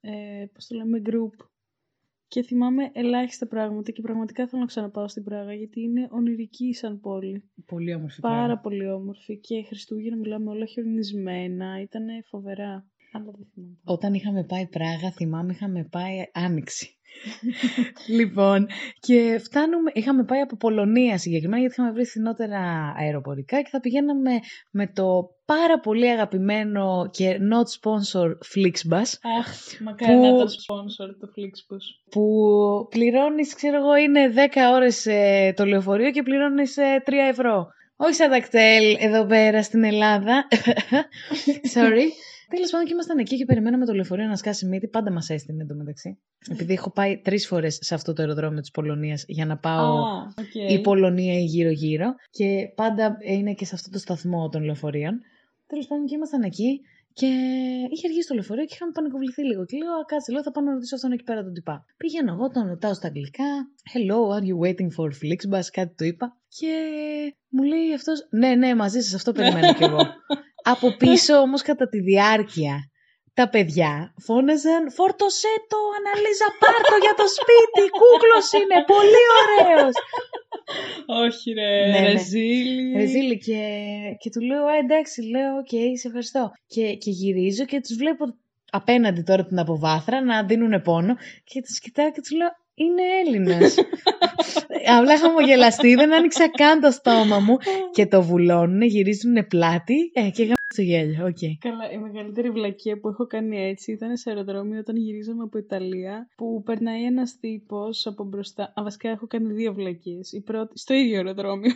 ε, 0.00 0.46
πώς 0.52 0.66
το 0.66 0.76
λέμε, 0.76 1.02
group. 1.04 1.46
Και 2.28 2.42
θυμάμαι 2.42 2.90
ελάχιστα 2.92 3.46
πράγματα 3.46 3.90
και 3.90 4.00
πραγματικά 4.00 4.46
θέλω 4.46 4.60
να 4.60 4.66
ξαναπάω 4.66 5.08
στην 5.08 5.24
Πράγα 5.24 5.54
γιατί 5.54 5.80
είναι 5.80 6.08
ονειρική 6.10 6.72
σαν 6.74 7.00
πόλη. 7.00 7.50
Πολύ 7.66 7.94
όμορφη 7.94 8.20
Πάρα 8.20 8.58
πολύ 8.58 8.90
όμορφη 8.90 9.38
και 9.38 9.64
Χριστούγεννα 9.66 10.16
μιλάμε 10.16 10.50
όλα 10.50 10.66
χιονισμένα, 10.66 11.80
ήταν 11.80 12.06
φοβερά. 12.30 12.86
Αλλά 13.12 13.32
δεν 13.36 13.46
θυμάμαι. 13.54 13.78
Όταν 13.84 14.14
είχαμε 14.14 14.44
πάει 14.44 14.66
Πράγα, 14.66 15.10
θυμάμαι 15.10 15.52
είχαμε 15.52 15.84
πάει 15.84 16.16
Άνοιξη. 16.32 16.97
λοιπόν, 18.18 18.66
και 19.00 19.40
φτάνουμε, 19.44 19.90
είχαμε 19.94 20.24
πάει 20.24 20.40
από 20.40 20.56
Πολωνία 20.56 21.18
συγκεκριμένα 21.18 21.58
γιατί 21.60 21.74
είχαμε 21.78 21.92
βρει 21.92 22.04
φθηνότερα 22.04 22.94
αεροπορικά 22.98 23.62
και 23.62 23.68
θα 23.70 23.80
πηγαίναμε 23.80 24.30
με 24.70 24.86
το 24.86 25.30
πάρα 25.44 25.80
πολύ 25.80 26.10
αγαπημένο 26.10 27.08
και 27.12 27.38
not 27.52 27.66
sponsor 27.80 28.26
Flixbus 28.26 29.10
Αχ, 29.38 29.80
μακάρι 29.80 30.12
Που- 30.16 30.20
να 30.22 30.28
ήταν 30.28 30.46
sponsor 30.46 31.14
το 31.20 31.28
Flixbus. 31.36 31.84
που 32.10 32.22
πληρώνεις, 32.90 33.54
ξέρω 33.54 33.76
εγώ, 33.76 33.96
είναι 33.96 34.28
10 34.28 34.72
ώρες 34.74 35.06
ε, 35.06 35.52
το 35.56 35.64
λεωφορείο 35.64 36.10
και 36.10 36.22
πληρώνεις 36.22 36.76
ε, 36.76 37.02
3 37.06 37.12
ευρώ. 37.30 37.66
Όχι 37.96 38.14
σαν 38.14 38.30
τα 38.30 38.40
ΚΤΕΛ 38.40 38.96
εδώ 38.98 39.26
πέρα 39.26 39.62
στην 39.62 39.84
Ελλάδα. 39.84 40.48
Sorry. 41.74 42.06
Τέλος 42.48 42.70
πάντων 42.70 42.86
και 42.86 42.92
ήμασταν 42.92 43.18
εκεί 43.18 43.36
και 43.36 43.44
περιμέναμε 43.44 43.84
το 43.86 43.92
λεωφορείο 43.92 44.26
να 44.26 44.36
σκάσει 44.36 44.66
μύτη. 44.66 44.88
Πάντα 44.88 45.12
μας 45.12 45.28
έστηνε 45.30 45.62
εντωμεταξύ. 45.62 46.18
Επειδή 46.50 46.72
έχω 46.72 46.90
πάει 46.90 47.18
τρεις 47.18 47.46
φορές 47.46 47.78
σε 47.80 47.94
αυτό 47.94 48.12
το 48.12 48.22
αεροδρόμιο 48.22 48.60
της 48.60 48.70
Πολωνίας 48.70 49.24
για 49.28 49.46
να 49.46 49.56
πάω 49.58 49.96
Α, 50.04 50.32
οκ. 50.38 50.70
η 50.70 50.80
Πολωνία 50.80 51.34
ή 51.38 51.44
γύρω-γύρω. 51.44 52.14
Και 52.30 52.72
πάντα 52.74 53.16
είναι 53.20 53.52
και 53.52 53.64
σε 53.64 53.74
αυτό 53.74 53.90
το 53.90 53.98
σταθμό 53.98 54.48
των 54.48 54.62
λεωφορείων. 54.64 55.20
Τέλος 55.66 55.86
πάντων 55.86 56.06
και 56.06 56.14
ήμασταν 56.14 56.42
εκεί 56.42 56.80
και 57.12 57.26
είχε 57.92 58.06
αργήσει 58.08 58.28
το 58.28 58.34
λεωφορείο 58.34 58.64
και 58.64 58.74
είχαμε 58.74 58.92
πανικοβληθεί 58.92 59.42
λίγο. 59.44 59.64
Και 59.64 59.76
λέω, 59.76 59.92
«Α, 59.92 60.04
κάτσε, 60.06 60.32
λέω, 60.32 60.42
θα 60.42 60.50
πάω 60.50 60.64
να 60.64 60.72
ρωτήσω 60.72 60.94
αυτόν 60.94 61.12
εκεί 61.12 61.22
πέρα 61.22 61.42
τον 61.42 61.52
τυπά. 61.52 61.84
Πήγαινα 61.96 62.32
εγώ, 62.32 62.48
τον 62.48 62.66
ρωτάω 62.68 62.94
στα 62.94 63.06
αγγλικά. 63.06 63.48
Hello, 63.92 64.18
are 64.36 64.44
you 64.48 64.56
waiting 64.64 64.90
for 64.96 65.08
Flixbus? 65.20 65.66
Κάτι 65.72 65.94
του 65.96 66.04
είπα. 66.04 66.36
Και 66.48 66.72
μου 67.48 67.62
λέει 67.62 67.94
αυτός, 67.94 68.26
Ναι, 68.30 68.54
ναι, 68.54 68.74
μαζί 68.74 69.00
σας, 69.00 69.14
αυτό 69.14 69.32
περιμένω 69.32 69.74
κι 69.74 69.84
εγώ. 69.84 69.98
Από 70.62 70.96
πίσω 70.96 71.34
όμως 71.36 71.62
κατά 71.62 71.88
τη 71.88 72.00
διάρκεια 72.00 72.90
τα 73.34 73.48
παιδιά 73.48 74.14
φώναζαν 74.26 74.92
«Φόρτωσέ 74.92 75.54
το, 75.68 75.76
Αναλίζα, 75.98 76.48
πάρτο 76.62 76.96
για 77.04 77.14
το 77.20 77.26
σπίτι, 77.36 77.82
κούκλος 78.00 78.46
είναι, 78.58 78.78
πολύ 78.92 79.24
ωραίος». 79.40 79.94
Όχι 81.24 81.52
ρε, 81.52 81.90
Ναι, 81.90 82.00
ναι. 82.00 82.12
ρεζίλη. 82.12 82.96
Ρεζίλι 82.96 83.38
και, 83.38 83.60
και 84.18 84.30
του 84.30 84.40
λέω, 84.40 84.64
«Α, 84.66 84.76
εντάξει, 84.76 85.22
λέω, 85.22 85.56
οκ, 85.56 85.72
σε 85.98 86.06
ευχαριστώ». 86.06 86.52
Και, 86.66 86.94
και 86.94 87.10
γυρίζω 87.10 87.64
και 87.64 87.80
τους 87.80 87.96
βλέπω 87.96 88.24
απέναντι 88.70 89.22
τώρα 89.22 89.44
την 89.46 89.58
αποβάθρα 89.58 90.24
να 90.24 90.44
δίνουν 90.44 90.82
πόνο 90.82 91.16
και 91.44 91.62
τους 91.62 91.78
κοιτάω 91.78 92.12
και 92.12 92.20
τους 92.20 92.30
λέω, 92.30 92.48
είναι 92.78 93.02
Έλληνας. 93.24 93.74
Απλά 94.98 95.18
χαμογελαστή, 95.18 95.94
δεν 95.94 96.14
άνοιξα 96.14 96.50
καν 96.50 96.80
το 96.80 96.90
στόμα 96.90 97.38
μου 97.38 97.56
και 97.92 98.06
το 98.06 98.22
βουλώνουν, 98.22 98.82
γυρίζουν 98.82 99.46
πλάτη 99.48 100.10
ε, 100.14 100.30
και 100.30 100.42
γάμα 100.42 100.54
το 100.68 100.82
γέλιο, 100.82 101.26
οκ. 101.26 101.38
Καλά, 101.58 101.90
η 101.92 101.98
μεγαλύτερη 101.98 102.50
βλακεία 102.50 102.98
που 103.00 103.08
έχω 103.08 103.26
κάνει 103.26 103.68
έτσι 103.68 103.92
ήταν 103.92 104.16
σε 104.16 104.30
αεροδρόμιο 104.30 104.78
όταν 104.78 104.96
γυρίζαμε 104.96 105.42
από 105.42 105.58
Ιταλία 105.58 106.28
που 106.36 106.62
περνάει 106.62 107.04
ένας 107.04 107.38
τύπος 107.40 108.06
από 108.06 108.24
μπροστά. 108.24 108.62
Α, 108.62 108.82
βασικά 108.82 109.08
έχω 109.08 109.26
κάνει 109.26 109.52
δύο 109.52 109.72
βλακείες. 109.72 110.20
Η 110.30 110.40
πρώτη, 110.40 110.78
στο 110.78 110.94
ίδιο 110.94 111.16
αεροδρόμιο. 111.16 111.72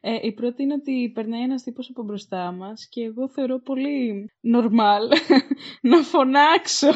Ε, 0.00 0.18
η 0.22 0.32
πρώτη 0.32 0.62
είναι 0.62 0.74
ότι 0.74 1.10
περνάει 1.14 1.42
ένας 1.42 1.62
τύπος 1.62 1.88
από 1.90 2.02
μπροστά 2.02 2.52
μας 2.52 2.86
και 2.88 3.02
εγώ 3.02 3.28
θεωρώ 3.28 3.58
πολύ 3.58 4.30
normal 4.54 5.16
να 5.90 5.96
φωνάξω. 5.96 6.88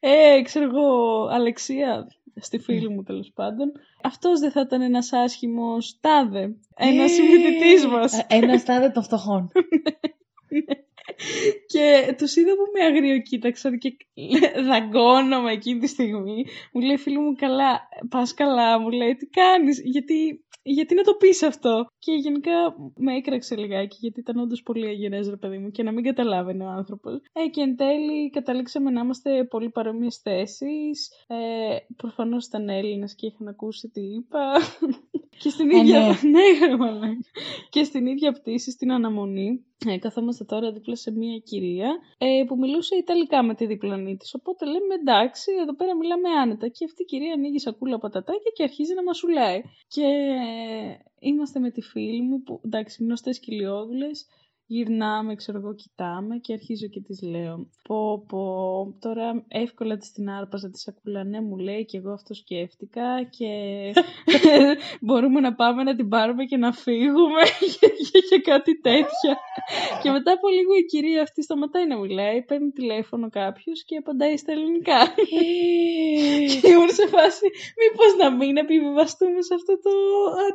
Ε, 0.00 0.42
ξέρω 0.42 0.64
εγώ, 0.64 1.26
Αλεξία, 1.30 2.06
στη 2.36 2.58
φίλη 2.58 2.88
μου 2.88 3.02
τέλος 3.02 3.32
πάντων. 3.34 3.72
Αυτός 4.02 4.40
δεν 4.40 4.50
θα 4.50 4.60
ήταν 4.60 4.80
ένας 4.80 5.12
άσχημος 5.12 5.98
τάδε, 6.00 6.56
ένας 6.76 7.10
συμμετητής 7.10 7.86
μας. 7.86 8.18
Ε, 8.18 8.26
Ένας 8.28 8.64
τάδε 8.64 8.90
των 8.90 9.02
φτωχών. 9.02 9.50
και 11.72 12.14
τους 12.18 12.36
είδα 12.36 12.50
που 12.50 12.70
με 12.72 12.84
αγριοκοίταξαν 12.84 13.78
και 13.78 13.96
δαγκώνομαι 14.68 15.52
εκείνη 15.52 15.80
τη 15.80 15.86
στιγμή. 15.86 16.44
Μου 16.72 16.80
λέει 16.80 16.96
φίλη 16.96 17.18
μου 17.18 17.34
καλά, 17.34 17.80
πας 18.08 18.34
καλά, 18.34 18.80
μου 18.80 18.90
λέει 18.90 19.14
τι 19.14 19.26
κάνεις, 19.26 19.80
γιατί 19.84 20.44
γιατί 20.62 20.94
να 20.94 21.02
το 21.02 21.14
πεις 21.14 21.42
αυτό; 21.42 21.86
Και 21.98 22.12
γενικά 22.12 22.74
με 22.96 23.14
έκραξε 23.16 23.56
λιγάκι, 23.56 23.96
γιατί 24.00 24.20
ήταν 24.20 24.38
όντως 24.38 24.62
πολύ 24.62 24.86
αγενές 24.86 25.28
ρε 25.28 25.36
παιδί 25.36 25.58
μου 25.58 25.70
και 25.70 25.82
να 25.82 25.92
μην 25.92 26.04
καταλάβαινε 26.04 26.64
ο 26.64 26.68
άνθρωπος. 26.68 27.20
Ε, 27.32 27.48
και 27.48 27.60
εν 27.60 27.76
τέλει 27.76 28.30
καταλήξαμε 28.30 28.90
να 28.90 29.00
είμαστε 29.00 29.44
πολύ 29.44 29.70
παρόμοιες 29.70 30.16
θέσεις. 30.16 31.10
Ε, 31.26 31.76
προφανώς 31.96 32.46
ήταν 32.46 32.68
Έλληνες 32.68 33.14
και 33.14 33.26
είχαν 33.26 33.48
ακούσει 33.48 33.88
τι 33.88 34.00
είπα. 34.00 34.52
και 35.42 35.48
στην 35.48 35.70
ίδια... 35.70 36.00
ναι, 36.00 36.76
ναι 37.00 37.10
και 37.70 37.84
στην 37.84 38.06
ίδια 38.06 38.32
πτήση, 38.32 38.70
στην 38.70 38.92
αναμονή, 38.92 39.64
ε, 39.86 39.98
καθόμαστε 39.98 40.44
τώρα 40.44 40.72
δίπλα 40.72 40.96
σε 40.96 41.10
μια 41.10 41.38
κυρία 41.38 41.90
ε, 42.18 42.44
που 42.46 42.56
μιλούσε 42.58 42.96
Ιταλικά 42.96 43.42
με 43.42 43.54
τη 43.54 43.66
διπλανή 43.66 44.16
της. 44.16 44.34
Οπότε 44.34 44.64
λέμε 44.66 44.94
εντάξει, 45.00 45.50
εδώ 45.62 45.74
πέρα 45.74 45.96
μιλάμε 45.96 46.28
άνετα. 46.42 46.68
Και 46.68 46.84
αυτή 46.84 47.02
η 47.02 47.04
κυρία 47.04 47.32
ανοίγει 47.32 47.58
σακούλα 47.58 47.98
πατατάκια 47.98 48.50
και 48.54 48.62
αρχίζει 48.62 48.94
να 48.94 49.02
μας 49.02 49.16
σουλάει. 49.18 49.60
Και 49.94 50.04
ε, 50.04 50.49
είμαστε 51.18 51.60
με 51.60 51.70
τη 51.70 51.80
φίλη 51.80 52.22
μου, 52.22 52.42
που 52.42 52.60
εντάξει, 52.64 53.04
γνωστές 53.04 53.38
κοιλιόδουλε 53.40 54.06
γυρνάμε, 54.72 55.34
ξέρω 55.34 55.58
εγώ, 55.58 55.74
κοιτάμε 55.74 56.36
και 56.36 56.52
αρχίζω 56.52 56.86
και 56.86 57.00
της 57.00 57.22
λέω 57.22 57.56
πω 57.86 58.24
πω, 58.28 58.44
τώρα 59.04 59.44
εύκολα 59.48 59.96
της 59.96 60.12
την 60.12 60.30
άρπαζα 60.30 60.70
της 60.70 60.80
σακούλα, 60.82 61.24
ναι 61.24 61.40
μου 61.40 61.56
λέει 61.56 61.84
και 61.84 61.96
εγώ 61.98 62.12
αυτό 62.12 62.34
σκέφτηκα 62.34 63.08
και 63.36 63.52
μπορούμε 65.06 65.40
να 65.40 65.54
πάμε 65.54 65.82
να 65.82 65.94
την 65.96 66.08
πάρουμε 66.08 66.44
και 66.44 66.56
να 66.56 66.72
φύγουμε 66.72 67.42
και, 68.28 68.38
κάτι 68.50 68.80
τέτοια. 68.80 69.32
και 70.02 70.10
μετά 70.10 70.30
από 70.32 70.48
λίγο 70.56 70.72
η 70.82 70.84
κυρία 70.92 71.22
αυτή 71.22 71.42
σταματάει 71.42 71.86
να 71.86 71.96
μιλάει, 71.98 72.42
παίρνει 72.42 72.70
τηλέφωνο 72.70 73.28
κάποιος 73.28 73.84
και 73.84 73.96
απαντάει 73.96 74.36
στα 74.36 74.52
ελληνικά. 74.52 75.00
και 76.60 76.68
ήμουν 76.74 76.92
σε 77.00 77.06
φάση, 77.14 77.46
μήπως 77.80 78.10
να 78.22 78.28
μην 78.38 78.56
επιβιβαστούμε 78.56 79.40
σε 79.48 79.54
αυτό 79.54 79.72
το 79.84 79.92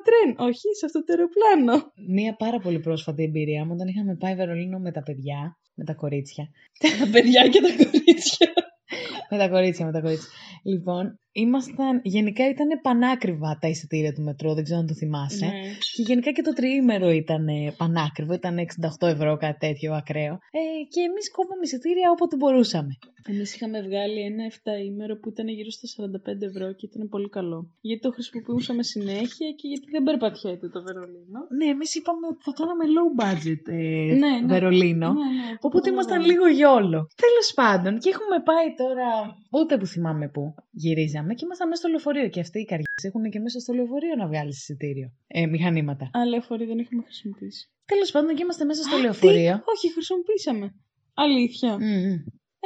τρέν, 0.06 0.48
όχι 0.48 0.68
σε 0.80 0.86
αυτό 0.86 1.00
το 1.04 1.10
αεροπλάνο. 1.14 1.76
Μία 2.16 2.36
πάρα 2.44 2.60
πολύ 2.60 2.80
πρόσφατη 2.80 3.24
εμπειρία 3.24 3.66
μου 3.66 3.72
όταν 3.74 3.88
είχα 3.88 4.04
είχαμε 4.06 4.18
πάει 4.20 4.36
Βερολίνο 4.36 4.80
με 4.80 4.92
τα 4.92 5.04
παιδιά, 5.04 5.58
με 5.76 5.84
τα 5.84 5.94
κορίτσια. 5.94 6.50
τα 7.00 7.10
παιδιά 7.12 7.48
και 7.48 7.62
τα 7.62 7.84
κορίτσια. 7.84 8.54
με 9.30 9.38
τα 9.38 9.50
κορίτσια, 9.50 9.86
με 9.86 9.92
τα 9.92 10.02
κορίτσια. 10.02 10.30
Λοιπόν, 10.64 11.20
ήμασταν, 11.44 12.01
γενικά 12.04 12.50
ήταν 12.50 12.68
πανάκριβα 12.82 13.58
τα 13.62 13.68
εισιτήρια 13.68 14.13
του 14.13 14.22
μετρό, 14.22 14.54
δεν 14.54 14.63
ξέρω 14.63 14.80
αν 14.80 14.88
το 14.88 14.94
θυμάσαι. 14.94 15.46
Ναι. 15.46 15.62
Και 15.96 16.01
γενικά 16.10 16.32
και 16.32 16.42
το 16.42 16.54
τριήμερο 16.54 17.10
ήταν 17.10 17.46
πανάκριβο, 17.77 18.34
ήταν 18.34 18.56
68 19.01 19.08
ευρώ, 19.08 19.38
κάτι 19.38 19.60
τέτοιο 19.65 19.94
ακραίο. 19.94 20.34
Ε, 20.60 20.62
και 20.94 21.01
εμείς 21.10 21.32
κόβαμε 21.32 21.63
εισιτήρια 21.63 22.08
όποτε 22.12 22.36
μπορούσαμε. 22.36 22.94
Εμείς 23.32 23.56
είχαμε 23.56 23.82
βγάλει 23.88 24.20
ένα 24.32 24.44
7 24.51 24.86
ημέρο 24.89 25.13
που 25.20 25.30
ήταν 25.30 25.48
γύρω 25.48 25.72
στα 25.77 25.88
45 25.96 26.42
ευρώ 26.50 26.74
και 26.77 26.86
ήταν 26.92 27.10
πολύ 27.10 27.30
καλό. 27.30 27.60
Γιατί 27.82 28.01
το 28.01 28.12
χρησιμοποιούσαμε 28.12 28.84
συνέχεια 28.84 29.48
και 29.60 29.68
γιατί 29.72 29.88
δεν 29.96 30.04
περπατιέται 30.04 30.68
το 30.70 30.80
Βερολίνο. 30.88 31.39
Ναι, 31.58 31.65
εμείς 31.75 31.96
είπαμε 31.96 32.25
ότι 32.32 32.42
θα 32.48 32.54
κάναμε 32.60 32.84
low 32.96 33.10
budget 33.22 33.63
ε, 33.65 34.13
ναι, 34.24 34.34
ναι. 34.39 34.48
Βερολίνο. 34.54 35.10
Ναι, 35.13 35.30
ναι, 35.39 35.50
οπότε 35.68 35.89
ήμασταν 35.89 36.22
λίγο 36.30 36.48
γιόλο. 36.48 37.00
Τέλος 37.24 37.48
πάντων, 37.60 38.00
και 38.01 38.10
έχουμε 38.13 38.38
πάει 38.50 38.68
τώρα, 38.84 39.10
ούτε 39.58 39.77
που 39.77 39.86
θυμάμαι 39.86 40.27
που 40.34 40.56
γυρίζαμε 40.72 41.25
και 41.34 41.46
ήμασταν 41.46 41.67
μέσα 41.67 41.82
στο 41.82 41.89
λεωφορείο. 41.89 42.27
Και 42.29 42.39
αυτοί 42.39 42.60
οι 42.60 42.65
καρδιέ 42.65 43.00
έχουν 43.01 43.29
και 43.29 43.39
μέσα 43.39 43.60
στο 43.60 43.74
λεωφορείο 43.74 44.15
να 44.15 44.27
βγάλεις 44.27 44.58
εισιτήριο. 44.58 45.12
Ε, 45.27 45.46
μηχανήματα. 45.46 46.05
Α, 46.17 46.25
λεωφορείο 46.25 46.67
δεν 46.67 46.79
έχουμε 46.79 47.01
χρησιμοποιήσει. 47.03 47.70
Τέλος 47.86 48.12
πάντων 48.12 48.36
και 48.36 48.44
είμαστε 48.44 48.65
μέσα 48.65 48.84
στο 48.84 48.98
λεωφορείο. 48.98 49.53
Όχι, 49.74 49.91
χρησιμοποιήσαμε. 49.91 50.74
Αλήθεια. 51.13 51.77
Mm-hmm. 51.77 52.17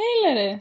Έλα 0.09 0.33
ρε. 0.41 0.59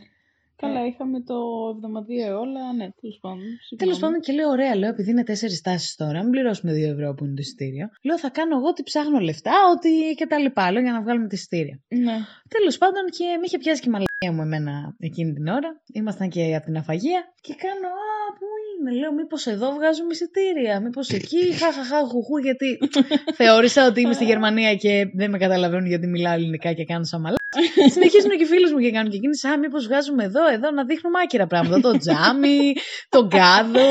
Καλά, 0.62 0.80
ε. 0.80 0.86
είχαμε 0.86 1.20
το 1.20 1.36
εβδομαδιαίο 1.74 2.38
όλα, 2.38 2.72
ναι, 2.72 2.88
τέλος 3.00 3.18
πάντων. 3.20 3.46
Τέλος 3.76 3.98
πάντων 3.98 4.20
και 4.20 4.32
λέω: 4.32 4.48
Ωραία, 4.48 4.76
λέω, 4.76 4.88
επειδή 4.88 5.10
είναι 5.10 5.24
τέσσερις 5.24 5.60
τάσεις 5.60 5.94
τώρα, 5.96 6.22
μην 6.22 6.30
πληρώσουμε 6.30 6.72
2 6.72 6.76
ευρώ 6.76 7.14
που 7.14 7.24
είναι 7.24 7.34
το 7.34 7.40
εισιτήριο. 7.40 7.88
Λέω: 8.02 8.18
Θα 8.18 8.30
κάνω 8.30 8.56
εγώ 8.56 8.66
ότι 8.66 8.82
ψάχνω 8.82 9.18
λεφτά, 9.18 9.56
ότι 9.76 10.14
και 10.16 10.26
τα 10.26 10.38
λοιπά, 10.38 10.72
λέω, 10.72 10.82
για 10.82 10.92
να 10.92 11.02
βγάλουμε 11.02 11.26
τη 11.28 11.34
εισιτήρια. 11.34 11.80
Ναι. 11.88 12.16
Τέλος 12.48 12.78
πάντων 12.78 13.04
και 13.16 13.24
με 13.24 13.44
είχε 13.44 13.58
πιάσει 13.58 13.80
και 13.80 13.88
η 13.88 13.92
μαλακία 13.92 14.07
μου 14.26 14.42
εμένα 14.42 14.94
εκείνη 14.98 15.32
την 15.32 15.48
ώρα. 15.48 15.80
Ήμασταν 15.92 16.28
και 16.28 16.54
από 16.56 16.64
την 16.64 16.76
αφαγία 16.76 17.20
και 17.40 17.54
κάνω: 17.54 17.88
Α, 17.88 18.32
πού 18.38 18.46
είναι, 18.70 18.98
λέω, 19.00 19.12
μήπως 19.12 19.46
εδώ 19.46 19.70
βγάζουμε 19.72 20.08
εισιτήρια, 20.10 20.80
μήπως 20.80 21.08
εκεί, 21.08 21.52
χαχαχά, 21.60 21.98
χουχού, 21.98 22.38
γιατί 22.38 22.78
θεώρησα 23.38 23.86
ότι 23.86 24.00
είμαι 24.00 24.12
στη 24.12 24.24
Γερμανία 24.24 24.74
και 24.74 25.10
δεν 25.14 25.30
με 25.30 25.38
καταλαβαίνουν 25.38 25.86
γιατί 25.86 26.06
μιλάω 26.06 26.32
ελληνικά 26.34 26.72
και 26.72 26.84
κάνω 26.84 27.04
σαν 27.04 27.22
Συνεχίζουν 27.94 28.30
και 28.30 28.42
οι 28.42 28.46
φίλοι 28.46 28.72
μου 28.72 28.78
και 28.78 28.90
κάνουν 28.90 29.10
και 29.10 29.16
εκείνοι. 29.16 29.54
Α, 29.54 29.58
μήπως 29.58 29.86
βγάζουμε 29.86 30.24
εδώ, 30.24 30.48
εδώ 30.48 30.70
να 30.70 30.84
δείχνουμε 30.84 31.18
άκυρα 31.22 31.46
πράγματα. 31.46 31.80
Το 31.80 31.98
τζάμι, 31.98 32.72
τον 33.08 33.28
κάδο. 33.28 33.88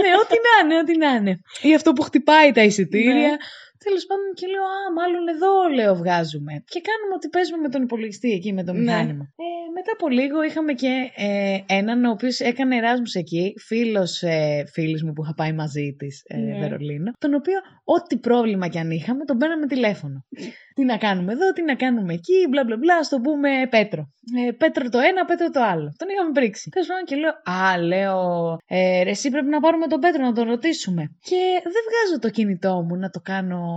ναι, 0.00 0.10
ό,τι 0.22 0.36
να 0.46 0.54
είναι, 0.62 0.78
ό,τι 0.78 0.96
να 0.96 1.10
είναι. 1.10 1.40
Ή 1.62 1.74
αυτό 1.74 1.92
που 1.92 2.02
χτυπάει 2.02 2.52
τα 2.52 2.62
εισιτήρια. 2.62 3.38
Ναι. 3.80 3.88
Τέλος 3.88 4.04
πάντων 4.06 4.28
και 4.38 4.46
λέω, 4.52 4.64
Α, 4.76 4.80
μάλλον 4.98 5.24
εδώ 5.34 5.50
λέω 5.78 5.92
βγάζουμε. 6.02 6.52
Και 6.72 6.80
κάνουμε 6.88 7.14
ότι 7.18 7.28
παίζουμε 7.28 7.60
με 7.64 7.68
τον 7.74 7.82
υπολογιστή 7.82 8.30
εκεί, 8.38 8.52
με 8.52 8.64
το 8.64 8.72
ναι. 8.72 8.78
μηχάνημα. 8.80 9.24
Ε, 9.36 9.48
μετά 9.76 9.90
από 9.96 10.08
λίγο 10.08 10.42
είχαμε 10.42 10.72
και 10.72 10.92
ε, 11.16 11.58
έναν 11.66 12.04
ο 12.04 12.10
οποίος 12.10 12.40
έκανε 12.40 12.76
εράσμου 12.76 13.10
εκεί, 13.22 13.54
φίλος 13.68 14.22
ε, 14.22 14.64
φίλης 14.72 15.02
μου 15.04 15.12
που 15.12 15.22
είχα 15.22 15.34
πάει 15.34 15.52
μαζί 15.52 15.86
της 15.98 16.22
ε, 16.26 16.36
ναι. 16.36 16.58
Βερολίνο, 16.58 17.10
τον 17.18 17.34
οποίο 17.34 17.58
ό,τι 17.84 18.16
πρόβλημα 18.16 18.68
κι 18.68 18.78
αν 18.78 18.90
είχαμε, 18.90 19.24
τον 19.24 19.36
παίρναμε 19.36 19.66
τηλέφωνο. 19.66 20.24
τι 20.76 20.84
να 20.84 20.96
κάνουμε 20.96 21.32
εδώ, 21.32 21.52
τι 21.52 21.62
να 21.62 21.74
κάνουμε 21.74 22.12
εκεί, 22.12 22.46
μπλα 22.50 22.64
μπλα 22.64 22.76
μπλα, 22.76 22.96
ας 22.96 23.08
το 23.08 23.18
πούμε 23.20 23.48
Πέτρο. 23.70 24.02
Ε, 24.38 24.50
Πέτρο 24.50 24.88
το 24.88 24.98
ένα, 24.98 25.24
Πέτρο 25.24 25.50
το 25.50 25.60
άλλο. 25.62 25.88
Τον 25.96 26.08
είχαμε 26.08 26.30
πρίξει. 26.32 26.70
Τέλος 26.70 26.88
πάντων 26.88 27.04
και 27.04 27.16
λέω, 27.16 27.32
Α, 27.58 27.78
λέω, 27.90 28.18
ε, 28.66 29.02
ρε, 29.02 29.10
εσύ 29.10 29.30
πρέπει 29.30 29.48
να 29.56 29.60
πάρουμε 29.60 29.86
τον 29.86 30.00
Πέτρο 30.00 30.22
να 30.24 30.32
τον 30.32 30.48
ρωτήσουμε. 30.48 31.02
Και 31.28 31.40
δεν 31.74 31.82
βγάζω 31.88 32.18
το 32.20 32.30
κινητό 32.30 32.84
μου 32.86 32.96
να 32.96 33.10
το 33.10 33.20
κάνω 33.20 33.69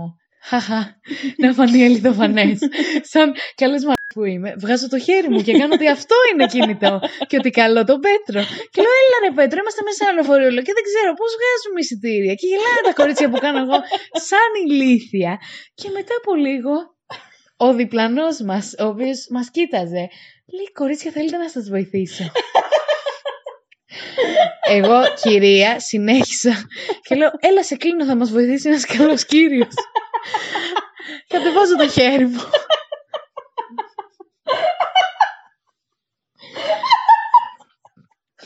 Χαχα, 0.48 1.00
να 1.42 1.52
φανεί 1.52 1.84
αληθοφανές. 1.84 2.58
Σαν 3.12 3.34
καλέ 3.54 3.78
που 4.14 4.24
είμαι, 4.24 4.50
βγάζω 4.62 4.88
το 4.88 4.98
χέρι 4.98 5.28
μου 5.30 5.40
και 5.46 5.52
κάνω 5.60 5.74
ότι 5.78 5.88
αυτό 5.88 6.16
είναι 6.30 6.46
κινητό 6.46 7.00
και 7.28 7.36
ότι 7.40 7.50
καλό 7.50 7.84
τον 7.90 7.98
Πέτρο. 8.06 8.40
Και 8.72 8.80
λέω, 8.84 8.94
έλα 9.02 9.16
ρε 9.24 9.30
Πέτρο, 9.38 9.58
είμαστε 9.60 9.82
μέσα 9.86 9.96
σε 9.98 10.04
ένα 10.04 10.12
λεωφορείο 10.16 10.50
και 10.66 10.74
δεν 10.78 10.84
ξέρω 10.88 11.10
πώς 11.20 11.30
βγάζουμε 11.38 11.78
εισιτήρια. 11.84 12.34
Και 12.38 12.46
γελάνε 12.50 12.80
τα 12.88 12.94
κορίτσια 13.00 13.28
που 13.30 13.38
κάνω 13.44 13.58
εγώ, 13.64 13.78
σαν 14.28 14.50
ηλίθια. 14.64 15.32
Και 15.80 15.88
μετά 15.96 16.14
από 16.20 16.32
λίγο, 16.46 16.74
ο 17.66 17.68
διπλανός 17.80 18.36
μας, 18.48 18.64
ο 18.84 18.86
οποίος 18.92 19.18
μας 19.34 19.46
κοίταζε, 19.54 20.04
λέει, 20.56 20.68
κορίτσια, 20.80 21.10
θέλετε 21.16 21.36
να 21.44 21.48
σας 21.54 21.64
βοηθήσω. 21.74 22.24
Εγώ, 24.68 25.02
κυρία, 25.22 25.80
συνέχισα 25.80 26.66
και 27.02 27.14
λέω, 27.14 27.30
έλα 27.40 27.64
σε 27.64 27.76
κλείνω, 27.76 28.04
θα 28.04 28.14
μας 28.16 28.30
βοηθήσει 28.30 28.68
ένας 28.68 28.84
καλός 28.84 29.24
κύριος. 29.24 29.74
Κατεβάζω 31.28 31.76
το 31.76 31.88
χέρι 31.88 32.26
μου. 32.26 32.40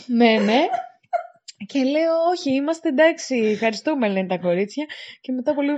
ναι, 0.06 0.38
ναι. 0.38 0.66
Και 1.66 1.82
λέω, 1.82 2.12
Όχι, 2.30 2.54
είμαστε 2.54 2.88
εντάξει. 2.88 3.36
Ευχαριστούμε, 3.36 4.08
λένε 4.08 4.26
τα 4.26 4.38
κορίτσια. 4.38 4.86
Και 5.20 5.32
μετά 5.32 5.50
από 5.50 5.62
λίγο 5.62 5.76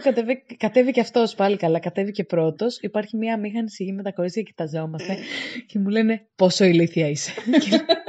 κατέβηκε, 0.56 0.90
και 0.90 1.00
αυτός 1.00 1.34
πάλι 1.34 1.56
καλά. 1.56 1.78
Κατέβηκε 1.78 2.24
πρώτος. 2.24 2.78
Υπάρχει 2.80 3.16
μία 3.16 3.38
μήχανη 3.38 3.70
σιγή 3.70 3.92
με 3.92 4.02
τα 4.02 4.12
κορίτσια 4.12 4.42
και 4.42 4.48
κοιταζόμαστε. 4.48 5.18
και 5.66 5.78
μου 5.78 5.88
λένε, 5.88 6.28
Πόσο 6.36 6.64
ηλίθια 6.64 7.08
είσαι. 7.08 7.32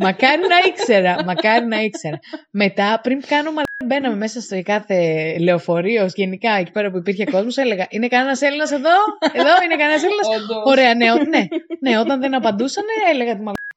μακάρι 0.00 0.42
να 0.48 0.58
ήξερα. 0.68 1.24
Μακάρι 1.24 1.66
να 1.66 1.80
ήξερα. 1.80 2.18
Μετά, 2.50 3.00
πριν 3.02 3.20
κάνουμε 3.26 3.62
μπαίναμε 3.86 4.16
μέσα 4.16 4.40
στο 4.40 4.62
κάθε 4.62 4.98
λεωφορείο, 5.38 6.08
γενικά 6.14 6.52
εκεί 6.52 6.70
πέρα 6.70 6.90
που 6.90 6.96
υπήρχε 6.96 7.24
κόσμος, 7.24 7.56
έλεγα 7.56 7.86
Είναι 7.90 8.08
κανένας 8.08 8.40
Έλληνας 8.40 8.70
εδώ, 8.70 8.96
εδώ 9.32 9.62
είναι 9.64 9.76
κανένας 9.76 10.02
Έλληνας; 10.02 10.26
Ωραία, 10.64 10.94
ναι, 10.94 11.06
ναι, 11.06 11.46
ναι, 11.80 11.98
όταν 11.98 12.20
δεν 12.20 12.34
απαντούσαν, 12.34 12.84
έλεγα 13.12 13.36
τη 13.36 13.42
μαλακία. 13.42 13.68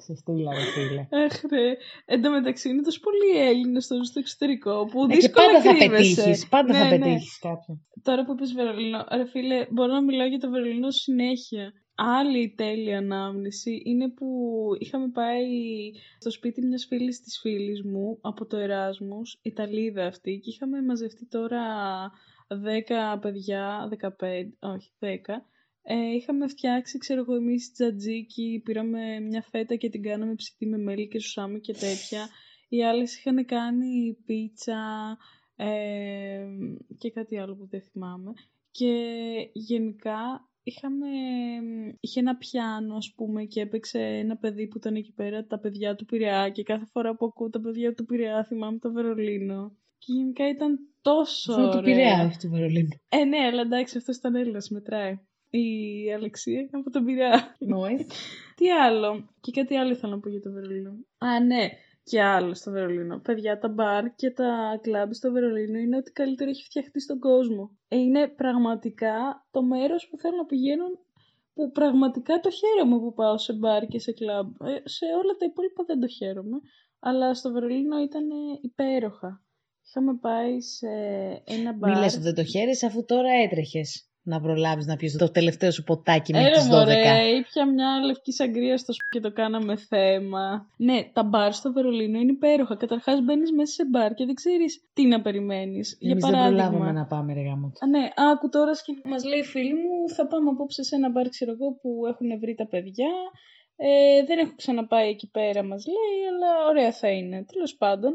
Ξεστήλα, 0.00 0.50
ρε 0.54 0.66
φίλε. 0.74 1.00
Αχ, 1.24 1.40
ρε. 1.52 1.76
Εν 2.04 2.22
τω 2.22 2.30
μεταξύ 2.30 2.68
είναι 2.68 2.82
τόσο 2.82 3.00
πολλοί 3.00 3.48
Έλληνες 3.48 3.84
στο, 3.84 4.04
στο 4.04 4.18
εξωτερικό 4.18 4.84
που 4.90 5.02
ε, 5.02 5.14
δύσκολα 5.14 5.46
και 5.46 5.52
πάντα 5.52 5.60
θα 5.62 5.90
πετύχεις. 5.90 6.48
Πάντα 6.48 6.72
ναι, 6.72 6.78
θα 6.78 6.84
ναι. 6.84 6.98
πετύχεις 6.98 7.38
κάποιον. 7.38 7.86
Τώρα 8.02 8.24
που 8.24 8.32
είπε 8.32 8.44
Βερολίνο, 8.54 9.06
ρε 9.16 9.26
φίλε, 9.26 9.66
μπορώ 9.70 9.92
να 9.92 10.02
μιλάω 10.02 10.26
για 10.26 10.38
το 10.38 10.50
Βερολίνο 10.50 10.90
συνέχεια. 10.90 11.72
Άλλη 12.00 12.54
τέλεια 12.56 12.98
ανάμνηση 12.98 13.82
είναι 13.84 14.08
που 14.08 14.26
είχαμε 14.78 15.08
πάει 15.08 15.46
στο 16.18 16.30
σπίτι 16.30 16.62
μιας 16.62 16.84
φίλης 16.84 17.20
της 17.20 17.38
φίλης 17.40 17.82
μου 17.82 18.18
από 18.20 18.46
το 18.46 18.56
Εράσμους, 18.56 19.38
Ιταλίδα 19.42 20.06
αυτή, 20.06 20.40
και 20.42 20.50
είχαμε 20.50 20.82
μαζευτεί 20.82 21.26
τώρα 21.26 21.62
10 22.48 23.18
παιδιά, 23.20 23.88
15, 23.88 24.08
όχι 24.58 24.90
10, 24.98 25.06
ε, 25.82 26.14
είχαμε 26.14 26.48
φτιάξει, 26.48 26.98
ξέρω 26.98 27.20
εγώ, 27.20 27.34
εμείς 27.34 27.72
τζατζίκι, 27.72 28.60
πήραμε 28.64 29.20
μια 29.20 29.42
φέτα 29.42 29.74
και 29.74 29.88
την 29.88 30.02
κάναμε 30.02 30.34
ψητή 30.34 30.66
με 30.66 30.78
μέλι 30.78 31.08
και 31.08 31.20
σουσάμι 31.20 31.60
και 31.60 31.72
τέτοια. 31.72 32.28
Οι 32.68 32.84
άλλες 32.84 33.18
είχαν 33.18 33.44
κάνει 33.44 34.16
πίτσα 34.26 35.16
ε, 35.56 36.46
και 36.98 37.10
κάτι 37.10 37.38
άλλο 37.38 37.54
που 37.56 37.66
δεν 37.66 37.82
θυμάμαι. 37.82 38.32
Και 38.70 38.94
γενικά 39.52 40.47
είχαμε, 40.68 41.06
είχε 42.00 42.20
ένα 42.20 42.36
πιάνο 42.36 42.96
ας 42.96 43.12
πούμε 43.16 43.44
και 43.44 43.60
έπαιξε 43.60 43.98
ένα 43.98 44.36
παιδί 44.36 44.66
που 44.66 44.76
ήταν 44.76 44.94
εκεί 44.94 45.12
πέρα, 45.12 45.44
τα 45.46 45.58
παιδιά 45.58 45.94
του 45.94 46.04
Πειραιά 46.04 46.48
και 46.48 46.62
κάθε 46.62 46.84
φορά 46.92 47.16
που 47.16 47.26
ακούω 47.26 47.50
τα 47.50 47.60
παιδιά 47.60 47.94
του 47.94 48.04
Πειραιά 48.04 48.44
θυμάμαι 48.44 48.78
το 48.78 48.92
Βερολίνο. 48.92 49.72
Και 49.98 50.12
γενικά 50.12 50.48
ήταν 50.48 50.78
τόσο 51.02 51.52
Αυτό 51.52 51.62
ωραίο. 51.62 51.78
του 51.78 51.84
Πειραιά, 51.84 52.24
όχι 52.26 52.38
του 52.38 52.48
Βερολίνου. 52.48 52.88
Ε, 53.08 53.24
ναι, 53.24 53.38
αλλά 53.38 53.60
εντάξει, 53.60 53.96
αυτός 53.98 54.16
ήταν 54.16 54.34
Έλληνας, 54.34 54.68
μετράει. 54.68 55.18
Η 55.50 55.66
Αλεξία 56.12 56.60
ήταν 56.60 56.80
από 56.80 56.90
τον 56.90 57.04
Πειραιά. 57.04 57.56
Noise. 57.74 58.06
Τι 58.56 58.70
άλλο, 58.70 59.28
και 59.40 59.50
κάτι 59.52 59.76
άλλο 59.76 59.90
ήθελα 59.90 60.14
να 60.14 60.20
πω 60.20 60.28
για 60.28 60.40
το 60.40 60.50
Βερολίνο. 60.52 60.90
Α, 61.18 61.40
ναι, 61.44 61.68
και 62.08 62.22
άλλο 62.22 62.54
στο 62.54 62.70
Βερολίνο. 62.70 63.18
Παιδιά, 63.18 63.58
τα 63.58 63.68
μπαρ 63.68 64.14
και 64.14 64.30
τα 64.30 64.78
κλαμπ 64.82 65.12
στο 65.12 65.32
Βερολίνο 65.32 65.78
είναι 65.78 65.96
ό,τι 65.96 66.12
καλύτερο 66.12 66.50
έχει 66.50 66.64
φτιαχτεί 66.64 67.00
στον 67.00 67.18
κόσμο. 67.18 67.70
Ε, 67.88 67.96
Είναι 67.96 68.28
πραγματικά 68.28 69.46
το 69.50 69.62
μέρος 69.62 70.08
που 70.08 70.18
θέλω 70.18 70.36
να 70.36 70.44
πηγαίνουν 70.46 70.98
που 71.54 71.70
πραγματικά 71.70 72.40
το 72.40 72.50
χαίρομαι 72.50 72.98
που 72.98 73.12
πάω 73.14 73.38
σε 73.38 73.52
μπαρ 73.52 73.86
και 73.86 73.98
σε 73.98 74.12
κλαμπ. 74.12 74.48
Ε, 74.62 74.88
σε 74.88 75.04
όλα 75.04 75.32
τα 75.38 75.44
υπόλοιπα 75.44 75.84
δεν 75.86 76.00
το 76.00 76.06
χαίρομαι. 76.06 76.58
Αλλά 76.98 77.34
στο 77.34 77.52
Βερολίνο 77.52 77.98
ήταν 77.98 78.26
υπέροχα. 78.60 79.42
Είχαμε 79.86 80.14
πάει 80.14 80.60
σε 80.60 80.88
ένα 81.44 81.72
μπαρ. 81.72 81.90
Μη 81.90 81.98
λες 81.98 82.14
ότι 82.14 82.22
δεν 82.22 82.34
το 82.34 82.44
χαίρεσαι 82.44 82.86
αφού 82.86 83.04
τώρα 83.04 83.30
έτρεχες 83.44 84.08
να 84.28 84.40
προλάβεις 84.40 84.86
να 84.86 84.96
πιεις 84.96 85.16
το 85.16 85.30
τελευταίο 85.30 85.70
σου 85.70 85.82
ποτάκι 85.82 86.32
μέχρι 86.32 86.46
Έλα 86.48 86.56
τις 86.56 86.66
12. 86.66 86.70
μωρέ, 86.70 87.26
ήπια 87.40 87.66
μια 87.74 87.88
λευκή 88.06 88.32
σαγκρία 88.32 88.76
στο 88.78 88.92
σπίτι 88.92 89.10
και 89.10 89.20
το 89.28 89.32
κάναμε 89.32 89.76
θέμα. 89.76 90.66
Ναι, 90.76 90.98
τα 91.12 91.22
μπαρ 91.24 91.52
στο 91.52 91.72
Βερολίνο 91.72 92.18
είναι 92.18 92.32
υπέροχα. 92.32 92.76
Καταρχάς 92.76 93.20
μπαίνεις 93.22 93.52
μέσα 93.52 93.72
σε 93.72 93.84
μπαρ 93.90 94.14
και 94.14 94.24
δεν 94.24 94.34
ξέρεις 94.34 94.72
τι 94.94 95.06
να 95.06 95.20
περιμένεις. 95.20 95.96
Για 96.00 96.10
Εμείς 96.10 96.24
δεν 96.24 96.32
παράδειγμα. 96.32 96.62
προλάβαμε 96.68 96.92
να 97.00 97.06
πάμε 97.06 97.32
ρε 97.32 97.42
γάμο. 97.42 97.66
Α, 97.66 97.86
ναι, 97.86 98.08
άκου 98.32 98.48
τώρα 98.48 98.74
σκηνή. 98.74 99.00
Μας 99.04 99.24
λέει 99.24 99.38
η 99.38 99.44
φίλη 99.44 99.74
μου, 99.74 100.08
θα 100.16 100.26
πάμε 100.26 100.50
απόψε 100.50 100.82
σε 100.82 100.94
ένα 100.96 101.10
μπαρ, 101.10 101.28
ξέρω 101.28 101.50
εγώ, 101.50 101.72
που 101.80 101.90
έχουν 102.06 102.38
βρει 102.40 102.54
τα 102.54 102.66
παιδιά. 102.66 103.10
Ε, 103.76 104.24
δεν 104.26 104.38
έχω 104.38 104.52
ξαναπάει 104.56 105.08
εκεί 105.08 105.30
πέρα, 105.30 105.62
μας 105.64 105.84
λέει, 105.86 106.18
αλλά 106.30 106.50
ωραία 106.70 106.92
θα 106.92 107.08
είναι. 107.08 107.44
Τέλος 107.52 107.76
πάντων, 107.76 108.12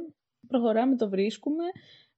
προχωράμε, 0.47 0.95
το 0.95 1.09
βρίσκουμε. 1.09 1.63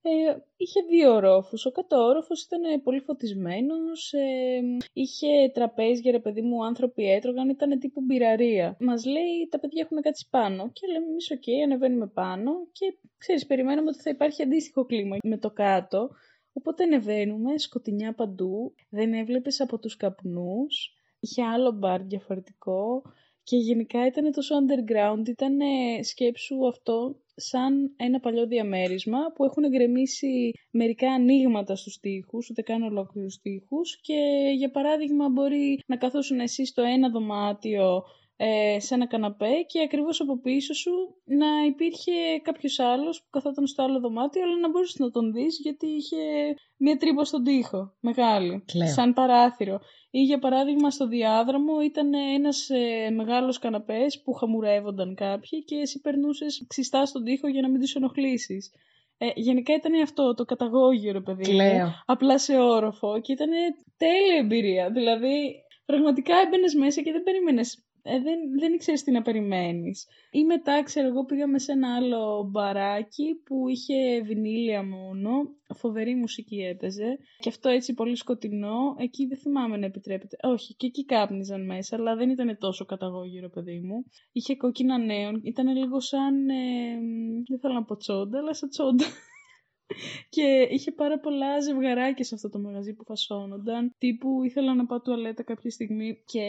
Ε, 0.07 0.38
είχε 0.57 0.81
δύο 0.81 1.13
ορόφους. 1.13 1.65
Ο 1.65 1.71
κάτω 1.71 1.97
όροφος 1.97 2.43
ήταν 2.43 2.81
πολύ 2.83 3.00
φωτισμένος, 3.00 4.13
ε, 4.13 4.62
είχε 4.93 5.50
τραπέζια, 5.53 6.12
ρε 6.12 6.19
παιδί 6.19 6.41
μου, 6.41 6.65
άνθρωποι 6.65 7.12
έτρωγαν, 7.12 7.50
ήταν 7.50 7.79
τύπου 7.79 8.01
μπιραρία. 8.01 8.77
Μας 8.79 9.05
λέει 9.05 9.47
τα 9.50 9.59
παιδιά 9.59 9.81
έχουν 9.85 10.01
κάτσει 10.01 10.27
πάνω 10.29 10.69
και 10.71 10.88
λέμε 10.88 11.05
εμείς 11.05 11.31
οκ, 11.31 11.43
ανεβαίνουμε 11.63 12.07
πάνω 12.07 12.51
και 12.71 12.97
ξέρεις, 13.17 13.45
περιμένουμε 13.45 13.89
ότι 13.89 14.01
θα 14.01 14.09
υπάρχει 14.09 14.41
αντίστοιχο 14.41 14.85
κλίμα 14.85 15.17
με 15.24 15.38
το 15.38 15.51
κάτω. 15.51 16.09
Οπότε 16.53 16.83
ανεβαίνουμε, 16.83 17.57
σκοτεινιά 17.57 18.13
παντού, 18.13 18.74
δεν 18.89 19.13
έβλεπες 19.13 19.62
από 19.62 19.79
τους 19.79 19.95
καπνούς, 19.95 20.93
είχε 21.19 21.43
άλλο 21.43 21.71
μπαρ 21.71 22.01
διαφορετικό 22.03 23.01
και 23.46 23.58
γενικά 23.58 24.06
ήταν 24.06 24.32
τόσο 24.32 24.56
underground, 24.62 25.28
ήταν 25.28 25.58
σκέψου 26.02 26.68
αυτό 26.68 27.16
σαν 27.36 27.94
ένα 27.98 28.20
παλιό 28.20 28.48
διαμέρισμα 28.48 29.20
που 29.36 29.46
έχουν 29.46 29.70
γκρεμίσει 29.70 30.52
μερικά 30.72 31.12
ανοίγματα 31.12 31.75
στους 31.75 32.00
τοίχους, 32.00 32.50
ούτε 32.50 32.62
καν 32.62 32.82
ολόκληρους 32.82 33.40
τοίχους. 33.42 34.00
Και 34.02 34.52
για 34.56 34.72
παράδειγμα 34.72 35.30
μπορεί 35.30 35.80
να 35.86 35.98
καθόσουν 35.98 36.40
εσύ 36.40 36.66
στο 36.66 36.82
ένα 36.82 37.10
δωμάτιο 37.10 38.04
ε, 38.38 38.80
σε 38.80 38.94
ένα 38.94 39.08
καναπέ 39.08 39.51
και 39.68 39.82
ακριβώς 39.82 40.22
από 40.22 40.39
πίσω 40.39 40.74
σου 40.74 40.92
να 41.24 41.48
υπήρχε 41.68 42.12
κάποιος 42.42 42.80
άλλος 42.80 43.20
που 43.22 43.27
καθόταν 43.30 43.68
στο 43.68 43.84
άλλο 43.84 44.00
δωμάτιο 44.00 44.44
αλλά 44.44 44.60
να 44.60 44.70
μπορούσε 44.70 45.04
να 45.04 45.10
τον 45.12 45.32
δεις 45.34 45.60
γιατί 45.62 45.88
είχε 45.88 46.18
μία 46.77 46.98
τρύπα 46.98 47.24
στον 47.24 47.44
τοίχο, 47.44 47.96
μεγάλη, 48.00 48.64
Κλαίω. 48.66 48.88
σαν 48.88 49.14
παράθυρο. 49.14 49.79
Ή 50.12 50.22
για 50.22 50.40
παράδειγμα 50.40 50.90
στο 50.90 51.07
διάδρομο 51.07 51.81
ήταν 51.81 52.14
ένας 52.14 52.70
ε, 52.70 53.09
μεγάλος 53.09 53.59
καναπές 53.59 54.22
που 54.22 54.33
χαμουρεύονταν 54.33 55.16
κάποιοι 55.16 55.64
και 55.64 55.75
εσύ 55.75 56.01
περνούσες 56.01 56.66
ξιστά 56.68 57.05
στον 57.05 57.24
τοίχο 57.24 57.48
για 57.48 57.62
να 57.62 57.70
μην 57.70 57.79
τους 57.79 57.96
ενοχλήσεις. 57.96 58.72
Ε, 59.18 59.27
γενικά 59.36 59.74
ήταν 59.74 60.01
αυτό 60.01 60.33
το 60.33 60.46
καταγόγιο 60.46 61.12
ρε 61.12 61.22
παιδί 61.22 61.51
μου, 61.51 61.57
Κλαίω. 61.57 61.90
απλά 62.05 62.38
σε 62.38 62.57
όροφο 62.59 63.20
και 63.22 63.31
ήταν 63.31 63.50
τέλεια 63.98 64.38
εμπειρία. 64.40 64.90
Δηλαδή 64.92 65.53
πραγματικά 65.86 66.36
έμπαινες 66.46 66.74
μέσα 66.74 67.01
και 67.01 67.12
δεν 67.12 67.24
περίμενες 67.24 67.86
ε, 68.07 68.20
δεν, 68.20 68.39
δεν 68.59 68.74
ήξερες 68.74 69.03
τι 69.03 69.11
να 69.11 69.22
περιμένεις. 69.22 70.07
Ή 70.31 70.44
μετά, 70.44 70.83
ξέρω 70.83 71.07
εγώ, 71.07 71.25
πήγαμε 71.25 71.59
σε 71.59 71.72
ένα 71.72 71.96
άλλο 71.96 72.50
μπαράκι 72.51 73.41
που 73.46 73.68
είχε 73.68 74.22
βινίλια 74.22 74.83
μόνο, 74.83 75.29
φοβερή 75.75 76.15
μουσική 76.15 76.55
έπαιζε 76.55 77.18
και 77.39 77.50
αυτό 77.50 77.70
έτσι 77.70 77.94
πολύ 77.94 78.15
σκοτεινό, 78.15 78.96
εκεί 78.98 79.25
δεν 79.25 79.37
θυμάμαι 79.37 79.77
να 79.77 79.85
επιτρέπεται. 79.85 80.37
Όχι, 80.41 80.74
και 80.75 80.85
εκεί 80.85 81.05
κάπνιζαν 81.05 81.65
μέσα, 81.65 81.96
αλλά 81.96 82.15
δεν 82.15 82.29
ήταν 82.29 82.57
τόσο 82.59 82.85
καταγόγυρο, 82.85 83.50
παιδί 83.50 83.79
μου. 83.79 84.05
Είχε 84.31 84.55
κόκκινα 84.55 84.98
νέων, 84.98 85.41
ήταν 85.44 85.68
λίγο 85.77 86.00
σαν, 86.00 86.50
ε, 86.50 87.00
δεν 87.48 87.59
θέλω 87.59 87.74
να 87.74 87.83
πω 87.83 87.98
τσόντα, 87.98 88.37
αλλά 88.37 88.53
σαν 88.53 88.70
τσόντα. 88.70 89.05
Και 90.29 90.68
είχε 90.70 90.91
πάρα 90.91 91.20
πολλά 91.20 91.59
ζευγαράκια 91.59 92.24
σε 92.24 92.35
αυτό 92.35 92.50
το 92.50 92.59
μαγαζί 92.59 92.94
που 92.94 93.03
φασώνονταν. 93.03 93.94
Τύπου 93.98 94.44
ήθελα 94.44 94.75
να 94.75 94.85
πάω 94.85 95.01
τουαλέτα 95.01 95.44
κάποια 95.44 95.70
στιγμή 95.72 96.24
και 96.25 96.41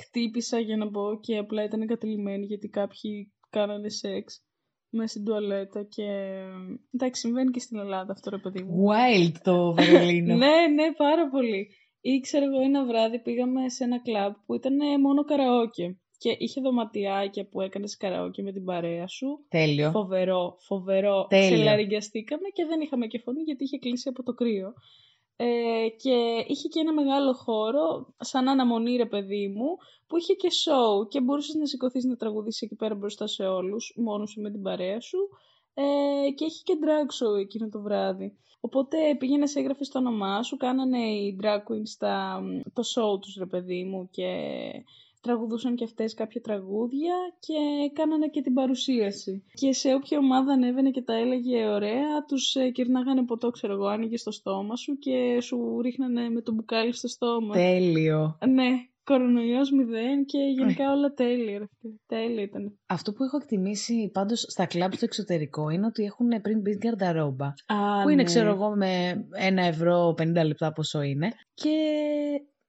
χτύπησα 0.00 0.58
για 0.58 0.76
να 0.76 0.86
μπω 0.90 1.20
και 1.20 1.36
απλά 1.36 1.64
ήταν 1.64 1.80
εγκατελειμμένοι 1.80 2.44
γιατί 2.46 2.68
κάποιοι 2.68 3.32
κάνανε 3.50 3.88
σεξ 3.88 4.42
μέσα 4.90 5.08
στην 5.08 5.24
τουαλέτα 5.24 5.82
και 5.82 6.06
εντάξει 6.90 7.20
συμβαίνει 7.20 7.50
και 7.50 7.60
στην 7.60 7.78
Ελλάδα 7.78 8.12
αυτό 8.12 8.30
ρε 8.30 8.38
παιδί 8.38 8.62
μου. 8.62 8.86
Wild 8.88 9.32
το 9.42 9.72
Βερολίνο. 9.78 10.34
ναι, 10.36 10.66
ναι, 10.74 10.92
πάρα 10.96 11.28
πολύ. 11.28 11.68
Ή 12.00 12.20
ξέρω 12.20 12.44
εγώ 12.44 12.60
ένα 12.60 12.86
βράδυ 12.86 13.22
πήγαμε 13.22 13.68
σε 13.68 13.84
ένα 13.84 14.02
κλαμπ 14.02 14.32
που 14.46 14.54
ήταν 14.54 15.00
μόνο 15.00 15.24
καραόκε 15.24 15.98
και 16.18 16.36
είχε 16.38 16.60
δωματιάκια 16.60 17.48
που 17.48 17.60
έκανες 17.60 17.96
καραόκε 17.96 18.42
με 18.42 18.52
την 18.52 18.64
παρέα 18.64 19.06
σου. 19.06 19.28
Τέλειο. 19.48 19.90
Φοβερό, 19.90 20.56
φοβερό. 20.66 21.26
Τέλειο. 21.28 21.54
Ξελαριγκιαστήκαμε 21.54 22.48
και 22.48 22.64
δεν 22.64 22.80
είχαμε 22.80 23.06
και 23.06 23.18
φωνή 23.24 23.42
γιατί 23.42 23.64
είχε 23.64 23.78
κλείσει 23.78 24.08
από 24.08 24.22
το 24.22 24.32
κρύο. 24.32 24.72
Ε, 25.36 25.88
και 25.96 26.44
είχε 26.46 26.68
και 26.68 26.80
ένα 26.80 26.92
μεγάλο 26.92 27.32
χώρο, 27.32 28.14
σαν 28.18 28.48
αναμονή 28.48 28.96
ρε 28.96 29.06
παιδί 29.06 29.48
μου, 29.48 29.76
που 30.06 30.16
είχε 30.16 30.34
και 30.34 30.48
show 30.64 31.08
και 31.08 31.20
μπορούσες 31.20 31.54
να 31.54 31.66
σηκωθείς 31.66 32.04
να 32.04 32.16
τραγουδήσεις 32.16 32.62
εκεί 32.62 32.74
πέρα 32.74 32.94
μπροστά 32.94 33.26
σε 33.26 33.46
όλους, 33.46 33.94
μόνος 33.96 34.30
σου 34.30 34.40
με 34.40 34.50
την 34.50 34.62
παρέα 34.62 35.00
σου. 35.00 35.18
Ε, 35.74 36.30
και 36.30 36.44
είχε 36.44 36.62
και 36.64 36.78
drag 36.82 37.24
show 37.24 37.40
εκείνο 37.40 37.68
το 37.68 37.80
βράδυ. 37.80 38.38
Οπότε 38.60 39.16
πήγαινε, 39.18 39.44
έγραφες 39.54 39.88
το 39.88 39.98
όνομά 39.98 40.42
σου, 40.42 40.56
κάνανε 40.56 40.98
οι 40.98 41.38
drag 41.42 41.58
queens 41.58 41.94
τα, 41.98 42.42
το 42.72 42.82
show 42.94 43.20
τους 43.20 43.36
ρε 43.38 43.46
παιδί 43.46 43.84
μου 43.84 44.08
και 44.10 44.30
τραγουδούσαν 45.24 45.74
και 45.74 45.84
αυτές 45.84 46.14
κάποια 46.14 46.40
τραγούδια 46.40 47.14
και 47.38 47.54
κάνανε 47.92 48.28
και 48.28 48.40
την 48.40 48.54
παρουσίαση. 48.54 49.44
Και 49.54 49.72
σε 49.72 49.94
όποια 49.94 50.18
ομάδα 50.18 50.52
ανέβαινε 50.52 50.90
και 50.90 51.02
τα 51.02 51.14
έλεγε 51.14 51.66
ωραία, 51.66 52.24
τους 52.28 52.54
ε, 52.54 52.70
κερνάγανε 52.70 53.24
ποτό, 53.24 53.50
ξέρω 53.50 53.72
εγώ, 53.72 53.86
άνοιγε 53.86 54.16
στο 54.16 54.30
στόμα 54.30 54.76
σου 54.76 54.98
και 54.98 55.38
σου 55.40 55.80
ρίχνανε 55.82 56.28
με 56.28 56.40
το 56.40 56.52
μπουκάλι 56.52 56.92
στο 56.92 57.08
στόμα. 57.08 57.54
Τέλειο. 57.54 58.38
Ναι, 58.48 58.68
κορονοϊός 59.04 59.70
μηδέν 59.70 60.24
και 60.24 60.38
γενικά 60.38 60.92
όλα 60.92 61.12
τέλεια. 61.12 61.58
ρε 61.58 61.64
φίλε. 61.80 61.94
Τέλεια 62.06 62.42
ήταν. 62.42 62.78
Αυτό 62.86 63.12
που 63.12 63.24
έχω 63.24 63.36
εκτιμήσει 63.36 64.10
πάντως 64.12 64.40
στα 64.48 64.66
κλαμπ 64.66 64.92
στο 64.92 65.04
εξωτερικό 65.04 65.68
είναι 65.68 65.86
ότι 65.86 66.04
έχουν 66.04 66.28
πριν 66.42 66.60
μπει 66.60 66.76
γκαρνταρόμπα. 66.76 67.46
Α, 67.46 68.02
που 68.02 68.08
είναι, 68.08 68.22
ναι. 68.22 68.28
ξέρω 68.28 68.50
εγώ, 68.50 68.76
με 68.76 69.24
ένα 69.30 69.62
ευρώ 69.62 70.14
50 70.18 70.32
λεπτά 70.46 70.72
πόσο 70.72 71.02
είναι. 71.02 71.32
Και 71.54 71.70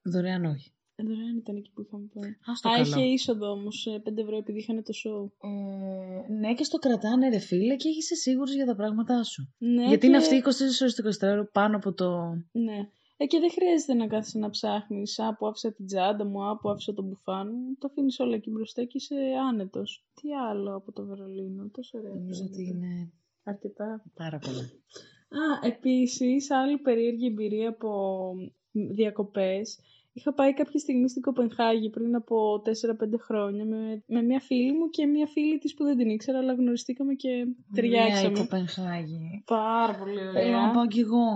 δωρεάν 0.04 0.46
όχι. 0.46 0.75
Ε, 0.96 1.04
Δωρεάν 1.04 1.38
ήταν 1.38 1.56
εκεί 1.56 1.72
που 1.74 1.82
είχαμε 1.82 2.08
πάει. 2.14 2.32
Ας 2.46 2.62
το 2.62 2.70
Α, 2.70 2.72
καλό. 2.72 2.86
είχε 2.88 3.02
είσοδο 3.02 3.52
όμως 3.52 3.88
5 4.04 4.18
ευρώ 4.18 4.38
επειδή 4.38 4.60
είχαν 4.60 4.84
το 4.84 4.94
show. 5.04 5.48
Ε, 5.50 6.34
ναι, 6.34 6.54
και 6.54 6.64
στο 6.64 6.78
κρατάνε 6.78 7.30
ρε 7.30 7.40
φίλε 7.40 7.76
και 7.76 7.90
είσαι 7.90 8.16
σίγουρος 8.16 8.54
για 8.56 8.66
τα 8.66 8.76
πράγματά 8.76 9.24
σου. 9.24 9.54
Ναι, 9.58 9.84
Γιατί 9.84 9.98
και... 10.00 10.08
είναι 10.08 10.18
αυτή 10.18 10.44
24 10.46 10.50
ώρες 10.82 10.96
το 11.20 11.28
24 11.44 11.52
πάνω 11.52 11.76
από 11.76 11.94
το... 11.94 12.10
Ναι. 12.52 12.90
Ε, 13.18 13.26
και 13.26 13.40
δεν 13.40 13.52
χρειάζεται 13.52 13.94
να 13.94 14.08
κάθεσαι 14.08 14.38
να 14.38 14.50
ψάχνεις. 14.50 15.20
Α, 15.20 15.36
που 15.36 15.48
άφησα 15.48 15.74
την 15.74 15.86
τσάντα 15.86 16.26
μου, 16.26 16.44
α, 16.46 16.58
που 16.58 16.70
άφησα 16.70 16.94
τον 16.94 17.06
μπουφάν 17.06 17.48
μου. 17.48 17.76
Το 17.80 17.88
αφήνεις 17.92 18.20
όλα 18.20 18.36
εκεί 18.36 18.50
μπροστά 18.50 18.84
και 18.84 18.98
είσαι 18.98 19.16
άνετος. 19.50 20.06
Τι 20.22 20.34
άλλο 20.34 20.76
από 20.76 20.92
το 20.92 21.06
Βερολίνο, 21.06 21.70
τόσο 21.72 21.98
ωραία. 21.98 22.14
Νομίζω 22.14 22.44
ότι 22.44 22.64
πράγματα. 22.64 22.86
είναι 22.88 23.12
Αρκετά. 23.44 24.04
πάρα 24.14 24.38
πολλά. 24.38 24.62
Α, 25.44 25.68
επίσης, 25.68 26.52
άλλη 26.52 26.78
περίεργη 26.78 27.26
εμπειρία 27.26 27.70
από 27.70 28.32
διακοπές 28.72 29.80
Είχα 30.18 30.34
πάει 30.34 30.54
κάποια 30.54 30.80
στιγμή 30.80 31.10
στην 31.10 31.22
Κοπενχάγη 31.22 31.90
πριν 31.90 32.16
από 32.16 32.62
4-5 32.66 32.70
χρόνια 33.20 33.66
με, 33.66 34.04
με 34.08 34.22
μια 34.22 34.40
φίλη 34.40 34.72
μου 34.72 34.90
και 34.90 35.06
μια 35.06 35.28
φίλη 35.28 35.58
της 35.58 35.74
που 35.74 35.84
δεν 35.84 35.98
την 35.98 36.10
ήξερα, 36.10 36.38
αλλά 36.38 36.54
γνωριστήκαμε 36.54 37.14
και 37.14 37.30
ταιριάξαμε. 37.76 38.30
Μια 38.30 38.38
η 38.38 38.42
Κοπενχάγη. 38.42 39.44
Πάρα 39.46 39.96
πολύ 39.96 40.20
ωραία. 40.28 40.32
Θέλω 40.32 40.58
να 40.60 40.72
πάω 40.72 40.88
κι 40.88 41.00
εγώ. 41.00 41.28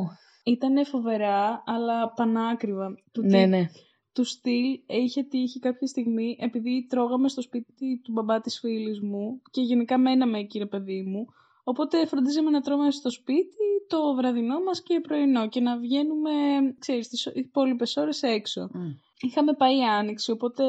Ήταν 0.43 0.85
φοβερά, 0.85 1.63
αλλά 1.65 2.13
πανάκριβα. 2.13 2.95
Του 3.11 3.21
Ναι, 3.21 3.43
τι- 3.43 3.47
ναι. 3.49 3.65
του 4.13 4.23
στυλ 4.23 4.79
είχε 4.87 5.23
τύχει 5.23 5.59
κάποια 5.59 5.87
στιγμή, 5.87 6.37
επειδή 6.39 6.85
τρώγαμε 6.89 7.29
στο 7.29 7.41
σπίτι 7.41 8.01
του 8.03 8.11
μπαμπά 8.11 8.41
της 8.41 8.59
φίλης 8.59 9.01
μου 9.01 9.41
και 9.51 9.61
γενικά 9.61 9.97
μέναμε 9.97 10.39
εκεί 10.39 10.57
ρε 10.59 10.65
παιδί 10.65 11.01
μου, 11.01 11.25
οπότε 11.69 12.05
φροντίζαμε 12.05 12.49
να 12.49 12.61
τρώμε 12.61 12.91
στο 12.91 13.09
σπίτι 13.09 13.69
το 13.87 14.13
βραδινό 14.15 14.59
μας 14.59 14.83
και 14.83 14.99
πρωινό 14.99 15.47
και 15.47 15.61
να 15.61 15.77
βγαίνουμε, 15.77 16.31
ξέρεις, 16.79 17.07
τις 17.07 17.25
υπόλοιπες 17.25 17.97
ώρες 17.97 18.23
έξω. 18.23 18.69
Μμ. 18.73 18.89
Είχαμε 19.19 19.53
πάει 19.53 19.83
άνοιξη, 19.83 20.31
οπότε 20.31 20.63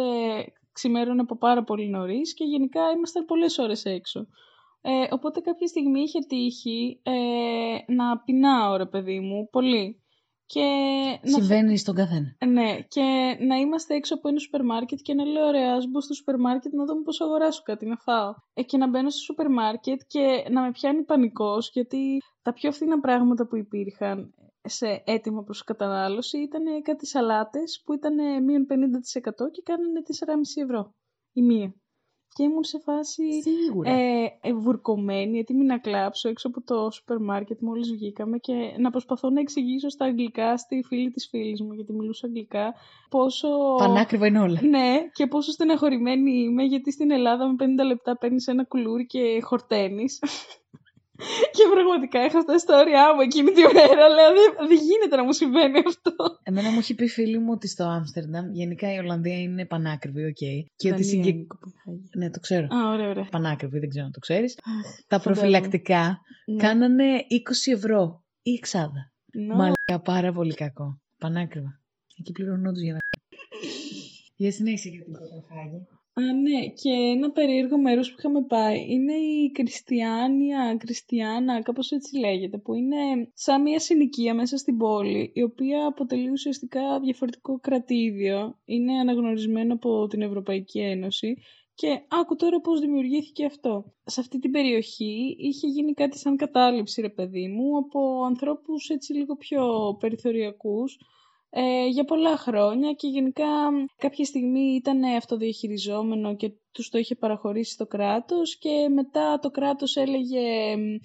ξημέρωνε 0.73 1.21
από 1.21 1.37
πάρα 1.37 1.65
πολύ 1.65 1.89
νωρίς 1.89 2.35
και 2.35 2.45
γενικά 2.45 2.91
ήμασταν 2.97 3.25
πολλές 3.25 3.59
ώρες 3.59 3.85
έξω. 3.85 4.27
Ε, 4.83 4.91
οπότε 5.11 5.41
κάποια 5.41 5.67
στιγμή 5.67 6.01
είχε 6.01 6.19
τύχει 6.19 7.01
ε, 7.03 7.93
να 7.93 8.19
πεινάω 8.19 8.77
ρε 8.77 8.87
παιδί 8.87 9.21
μου, 9.21 9.49
πολύ. 9.51 10.00
Και 10.53 10.69
να 11.23 11.31
Συμβαίνει 11.31 11.77
στον 11.77 11.95
καθένα. 11.95 12.37
ναι, 12.47 12.81
και 12.89 13.37
να 13.41 13.57
είμαστε 13.57 13.95
έξω 13.95 14.15
από 14.15 14.29
ένα 14.29 14.39
σούπερ 14.39 14.65
μάρκετ 14.65 14.99
και 15.03 15.15
να 15.15 15.25
λέω: 15.25 15.47
Ωραία, 15.47 15.75
ας 15.75 15.87
μπω 15.87 16.01
στο 16.01 16.15
σούπερ 16.15 16.39
μάρκετ 16.39 16.73
να 16.73 16.85
δω 16.85 17.03
πώς 17.03 17.21
αγοράσω 17.21 17.63
κάτι 17.65 17.87
να 17.87 17.97
φάω. 17.97 18.35
Ε, 18.55 18.63
και 18.63 18.77
να 18.77 18.89
μπαίνω 18.89 19.11
στο 19.11 19.21
σούπερ 19.21 19.51
μάρκετ 19.51 20.01
και 20.07 20.47
να 20.51 20.63
με 20.63 20.71
πιάνει 20.71 21.03
πανικός 21.03 21.71
γιατί 21.73 22.19
τα 22.43 22.53
πιο 22.53 22.73
φθηνά 22.73 23.01
πράγματα 23.01 23.47
που 23.47 23.57
υπήρχαν 23.57 24.35
σε 24.63 25.03
έτοιμο 25.07 25.43
προς 25.43 25.65
κατανάλωση 25.65 26.39
ήταν 26.39 26.83
κάτι 26.83 27.07
σαλάτες 27.07 27.83
που 27.85 27.93
ήταν 27.93 28.45
μείον 28.45 28.67
50% 28.71 29.51
και 29.51 29.63
κάνανε 29.65 30.01
4,5 30.07 30.63
ευρώ 30.63 30.95
η 31.33 31.43
μία. 31.43 31.75
Και 32.35 32.43
ήμουν 32.43 32.65
σε 32.65 32.79
φάση 32.79 33.43
Σίγουρα. 33.43 33.91
ε, 33.91 34.39
ε, 34.41 34.53
βουρκωμένη, 34.53 35.39
έτοιμη 35.39 35.65
να 35.65 35.79
κλάψω 35.79 36.29
έξω 36.29 36.49
από 36.49 36.63
το 36.63 36.91
σούπερ 36.91 37.19
μάρκετ 37.21 37.61
μόλις 37.61 37.91
βγήκαμε 37.91 38.39
και 38.39 38.53
να 38.79 38.91
προσπαθώ 38.91 39.31
να 39.31 39.41
εξηγήσω 39.41 39.89
στα 39.89 40.05
αγγλικά 40.05 40.57
στη 40.57 40.83
φίλη 40.87 41.11
της 41.11 41.29
φίλης 41.31 41.63
μου, 41.63 41.73
γιατί 41.73 41.93
μιλούσα 41.93 42.27
αγγλικά, 42.27 42.75
πόσο... 43.09 43.49
Πανάκριβα 43.79 44.27
είναι 44.27 44.41
όλα. 44.41 44.61
Ναι, 44.63 44.97
και 45.13 45.27
πόσο 45.27 45.51
στεναχωρημένη 45.51 46.31
είμαι, 46.31 46.63
γιατί 46.63 46.93
στην 46.93 47.11
Ελλάδα 47.11 47.47
με 47.47 47.55
50 47.83 47.87
λεπτά 47.87 48.17
παίρνεις 48.17 48.47
ένα 48.47 48.65
κουλούρι 48.65 49.07
και 49.07 49.41
χορταίνεις. 49.43 50.19
και 51.57 51.65
πραγματικά 51.75 52.25
είχα 52.25 52.41
φτάσει 52.41 52.59
στα 52.59 52.79
όρια 52.81 53.15
μου 53.15 53.21
εκείνη 53.21 53.51
τη 53.51 53.63
μέρα. 53.77 54.05
Λέω, 54.17 54.31
δεν, 54.39 54.69
δεν 54.69 54.79
γίνεται 54.89 55.17
να 55.17 55.25
μου 55.25 55.33
συμβαίνει 55.33 55.79
αυτό. 55.87 56.15
Εμένα 56.43 56.71
μου 56.71 56.79
έχει 56.79 56.95
πει 56.95 57.07
φίλη 57.09 57.39
μου 57.39 57.53
ότι 57.53 57.69
στο 57.69 57.85
Άμστερνταμ 57.85 58.47
γενικά 58.53 58.95
η 58.95 58.99
Ολλανδία 58.99 59.39
είναι 59.41 59.67
πανάκριβη, 59.67 60.25
οκ. 60.25 60.43
Και 60.77 60.89
ότι 60.89 60.91
Δανία 60.91 61.05
συγκε... 61.05 61.29
είναι 61.29 61.41
η 61.41 61.47
Κοπενχάγη. 61.47 62.09
Ναι, 62.17 62.31
το 62.31 62.41
ξέρω. 62.41 62.67
Α, 62.67 62.93
ωραία, 62.93 63.09
ωραία. 63.09 63.27
Πανάκριβη, 63.31 63.79
δεν 63.79 63.89
ξέρω 63.89 64.05
αν 64.05 64.13
το 64.13 64.19
ξέρεις. 64.19 64.55
Το 64.55 64.65
φαντάζομαι. 65.19 65.35
προφυλακτικά 65.35 66.19
Ναι. 66.47 66.63
κάνανε 66.63 67.05
20 67.69 67.73
ευρώ 67.73 68.25
η 68.43 68.53
εξάδα. 68.53 69.13
Ναι. 69.33 69.55
Μαλάκα, 69.55 70.01
πάρα 70.05 70.33
πολύ 70.33 70.55
κακό. 70.55 71.01
Πανάκριβα. 71.19 71.81
Εκεί 72.19 72.33
πληρωνόντους 72.33 72.83
για 72.83 72.93
να... 72.93 72.99
Για 74.37 74.53
συνέχισε 74.53 74.89
για 74.89 75.05
την 75.05 75.13
Κοπενχάγη. 75.13 75.87
Α, 76.21 76.33
ναι, 76.33 76.67
και 76.67 76.91
ένα 76.91 77.31
περίεργο 77.31 77.79
μέρος 77.79 78.11
που 78.11 78.17
είχαμε 78.19 78.43
πάει 78.43 78.87
είναι 78.89 79.13
η 79.13 79.51
Κριστιάνια, 79.51 80.77
Κριστιάνα, 80.79 81.63
κάπως 81.63 81.91
έτσι 81.91 82.19
λέγεται, 82.19 82.59
που 82.59 82.75
είναι 82.75 82.97
σαν 83.35 83.63
μια 83.63 83.79
συνοικία 83.79 84.35
μέσα 84.35 84.57
στην 84.57 84.77
πόλη, 84.77 85.31
η 85.35 85.43
οποία 85.43 85.87
αποτελεί 85.87 86.31
ουσιαστικά 86.31 87.01
διαφορετικό 87.01 87.59
κρατήδιο, 87.61 88.59
είναι 88.65 88.93
αναγνωρισμένο 88.93 89.75
από 89.75 90.07
την 90.07 90.23
Ευρωπαϊκή 90.23 90.79
Ένωση 90.79 91.37
και 91.75 92.01
άκου 92.09 92.37
τώρα 92.37 92.61
πώς 92.61 92.81
δημιουργήθηκε 92.81 93.45
αυτό. 93.45 93.93
Σε 94.05 94.21
αυτή 94.21 94.39
την 94.39 94.51
περιοχή 94.51 95.37
είχε 95.39 95.67
γίνει 95.67 95.93
κάτι 95.93 96.19
σαν 96.19 96.37
κατάληψη, 96.37 97.01
ρε 97.01 97.09
παιδί 97.09 97.49
μου, 97.49 97.77
από 97.77 98.25
ανθρώπους 98.25 98.89
έτσι 98.89 99.13
λίγο 99.13 99.37
πιο 99.37 99.97
περιθωριακούς, 100.01 100.99
ε, 101.53 101.87
για 101.87 102.05
πολλά 102.05 102.37
χρόνια 102.37 102.93
και 102.93 103.09
γενικά 103.09 103.47
κάποια 103.97 104.25
στιγμή 104.25 104.61
ήταν 104.75 105.03
αυτοδιαχειριζόμενο 105.05 106.37
και 106.37 106.53
τους 106.73 106.89
το 106.89 106.99
είχε 106.99 107.15
παραχωρήσει 107.15 107.77
το 107.77 107.87
κράτος 107.87 108.57
και 108.59 108.89
μετά 108.95 109.39
το 109.39 109.51
κράτος 109.51 109.97
έλεγε 109.97 110.41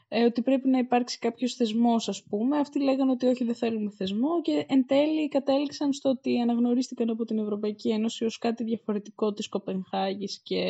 ε, 0.08 0.24
ότι 0.26 0.42
πρέπει 0.42 0.70
να 0.70 0.78
υπάρξει 0.78 1.20
κάποιος 1.20 1.54
θεσμός 1.54 2.10
ας 2.10 2.24
πούμε. 2.24 2.58
Αυτοί 2.58 2.82
λέγανε 2.82 3.12
ότι 3.12 3.26
όχι 3.28 3.44
δεν 3.44 3.56
θέλουμε 3.56 3.90
θεσμό 3.98 4.42
και 4.42 4.66
εν 4.70 4.86
τέλει 4.86 5.28
κατέληξαν 5.28 5.94
στο 5.94 6.10
ότι 6.10 6.40
αναγνωρίστηκαν 6.40 7.10
από 7.10 7.26
την 7.26 7.40
Ευρωπαϊκή 7.40 7.90
Ένωση 7.90 8.26
ως 8.26 8.38
κάτι 8.38 8.64
διαφορετικό 8.64 9.34
της 9.34 9.48
Κοπενχάγης 9.50 10.42
και 10.44 10.64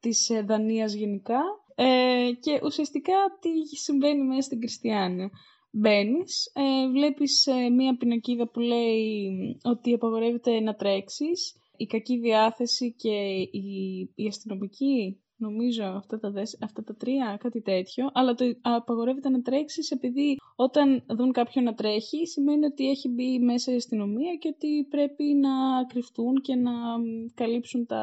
της 0.00 0.30
ε, 0.30 0.42
Δανίας 0.42 0.92
γενικά. 0.94 1.40
Ε, 1.74 2.30
και 2.40 2.60
ουσιαστικά 2.64 3.14
τι 3.40 3.76
συμβαίνει 3.76 4.22
μέσα 4.24 4.40
στην 4.40 4.58
Κριστιανία. 4.58 5.30
Μπαίνεις, 5.74 6.50
ε, 6.54 6.88
βλέπεις 6.90 7.46
ε, 7.46 7.68
μία 7.68 7.96
πινακίδα 7.96 8.48
που 8.48 8.60
λέει 8.60 9.58
ότι 9.62 9.94
απαγορεύεται 9.94 10.60
να 10.60 10.74
τρέξεις, 10.74 11.56
η 11.76 11.86
κακή 11.86 12.18
διάθεση 12.18 12.92
και 12.92 13.14
η, 13.50 14.00
η 14.14 14.26
αστυνομική, 14.26 15.22
νομίζω 15.36 15.84
αυτά 15.84 16.18
τα, 16.18 16.30
δες, 16.30 16.58
αυτά 16.62 16.82
τα 16.82 16.94
τρία, 16.94 17.36
κάτι 17.40 17.60
τέτοιο, 17.60 18.10
αλλά 18.12 18.34
το 18.34 18.44
απαγορεύεται 18.60 19.28
να 19.28 19.42
τρέξεις 19.42 19.90
επειδή 19.90 20.36
όταν 20.56 21.04
δουν 21.08 21.32
κάποιον 21.32 21.64
να 21.64 21.74
τρέχει 21.74 22.26
σημαίνει 22.26 22.64
ότι 22.64 22.90
έχει 22.90 23.08
μπει 23.08 23.38
μέσα 23.38 23.72
η 23.72 23.74
αστυνομία 23.74 24.34
και 24.34 24.48
ότι 24.54 24.86
πρέπει 24.90 25.24
να 25.24 25.50
κρυφτούν 25.88 26.40
και 26.40 26.54
να 26.54 26.72
μ, 26.98 27.02
καλύψουν 27.34 27.86
τα, 27.86 28.02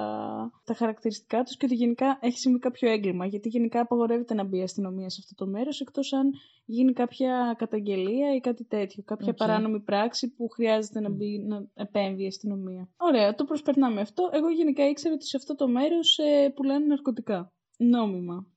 τα 0.65 0.73
χαρακτηριστικά 0.73 1.43
τους 1.43 1.57
και 1.57 1.65
ότι 1.65 1.75
γενικά 1.75 2.17
έχει 2.21 2.39
συμβεί 2.39 2.59
κάποιο 2.59 2.89
έγκλημα, 2.89 3.25
γιατί 3.25 3.49
γενικά 3.49 3.81
απαγορεύεται 3.81 4.33
να 4.33 4.43
μπει 4.43 4.57
η 4.57 4.63
αστυνομία 4.63 5.09
σε 5.09 5.21
αυτό 5.23 5.45
το 5.45 5.51
μέρος 5.51 5.81
εκτός 5.81 6.13
αν 6.13 6.31
γίνει 6.71 6.93
κάποια 6.93 7.55
καταγγελία 7.57 8.35
ή 8.35 8.39
κάτι 8.39 8.63
τέτοιο, 8.63 9.03
κάποια 9.03 9.31
Οκ. 9.31 9.37
παράνομη 9.37 9.79
πράξη 9.79 10.33
που 10.33 10.47
χρειάζεται 10.49 10.99
να, 10.99 11.09
μπει, 11.09 11.39
να 11.39 11.67
επέμβει 11.73 12.23
η 12.23 12.27
αστυνομία. 12.27 12.89
Ωραία, 12.97 13.35
το 13.35 13.43
προσπερνάμε 13.43 14.01
αυτό. 14.01 14.29
Εγώ 14.31 14.49
γενικά 14.49 14.87
ήξερα 14.87 15.13
ότι 15.13 15.25
σε 15.25 15.37
αυτό 15.37 15.55
το 15.55 15.67
μέρος 15.67 16.17
ε, 16.17 16.49
πουλάνε 16.55 16.85
ναρκωτικά, 16.85 17.53
νόμιμα. 17.77 18.47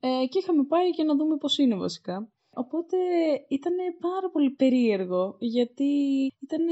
Ε, 0.00 0.26
και 0.28 0.38
είχαμε 0.38 0.64
πάει 0.64 0.88
για 0.88 1.04
να 1.04 1.16
δούμε 1.16 1.36
πώς 1.36 1.58
είναι 1.58 1.76
βασικά. 1.76 2.30
Οπότε 2.50 2.96
ήταν 3.48 3.74
πάρα 4.00 4.30
πολύ 4.30 4.50
περίεργο, 4.50 5.36
γιατί 5.38 5.92
ήταν 6.40 6.64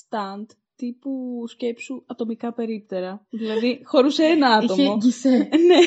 stand 0.00 0.46
τύπου 0.78 1.44
σκέψου 1.48 2.04
ατομικά 2.06 2.52
περίπτερα. 2.52 3.26
Δηλαδή, 3.30 3.80
χωρούσε 3.84 4.24
ένα 4.24 4.48
άτομο. 4.48 4.82
Είχε 4.82 4.96
γκισέ. 4.96 5.48
ναι, 5.68 5.78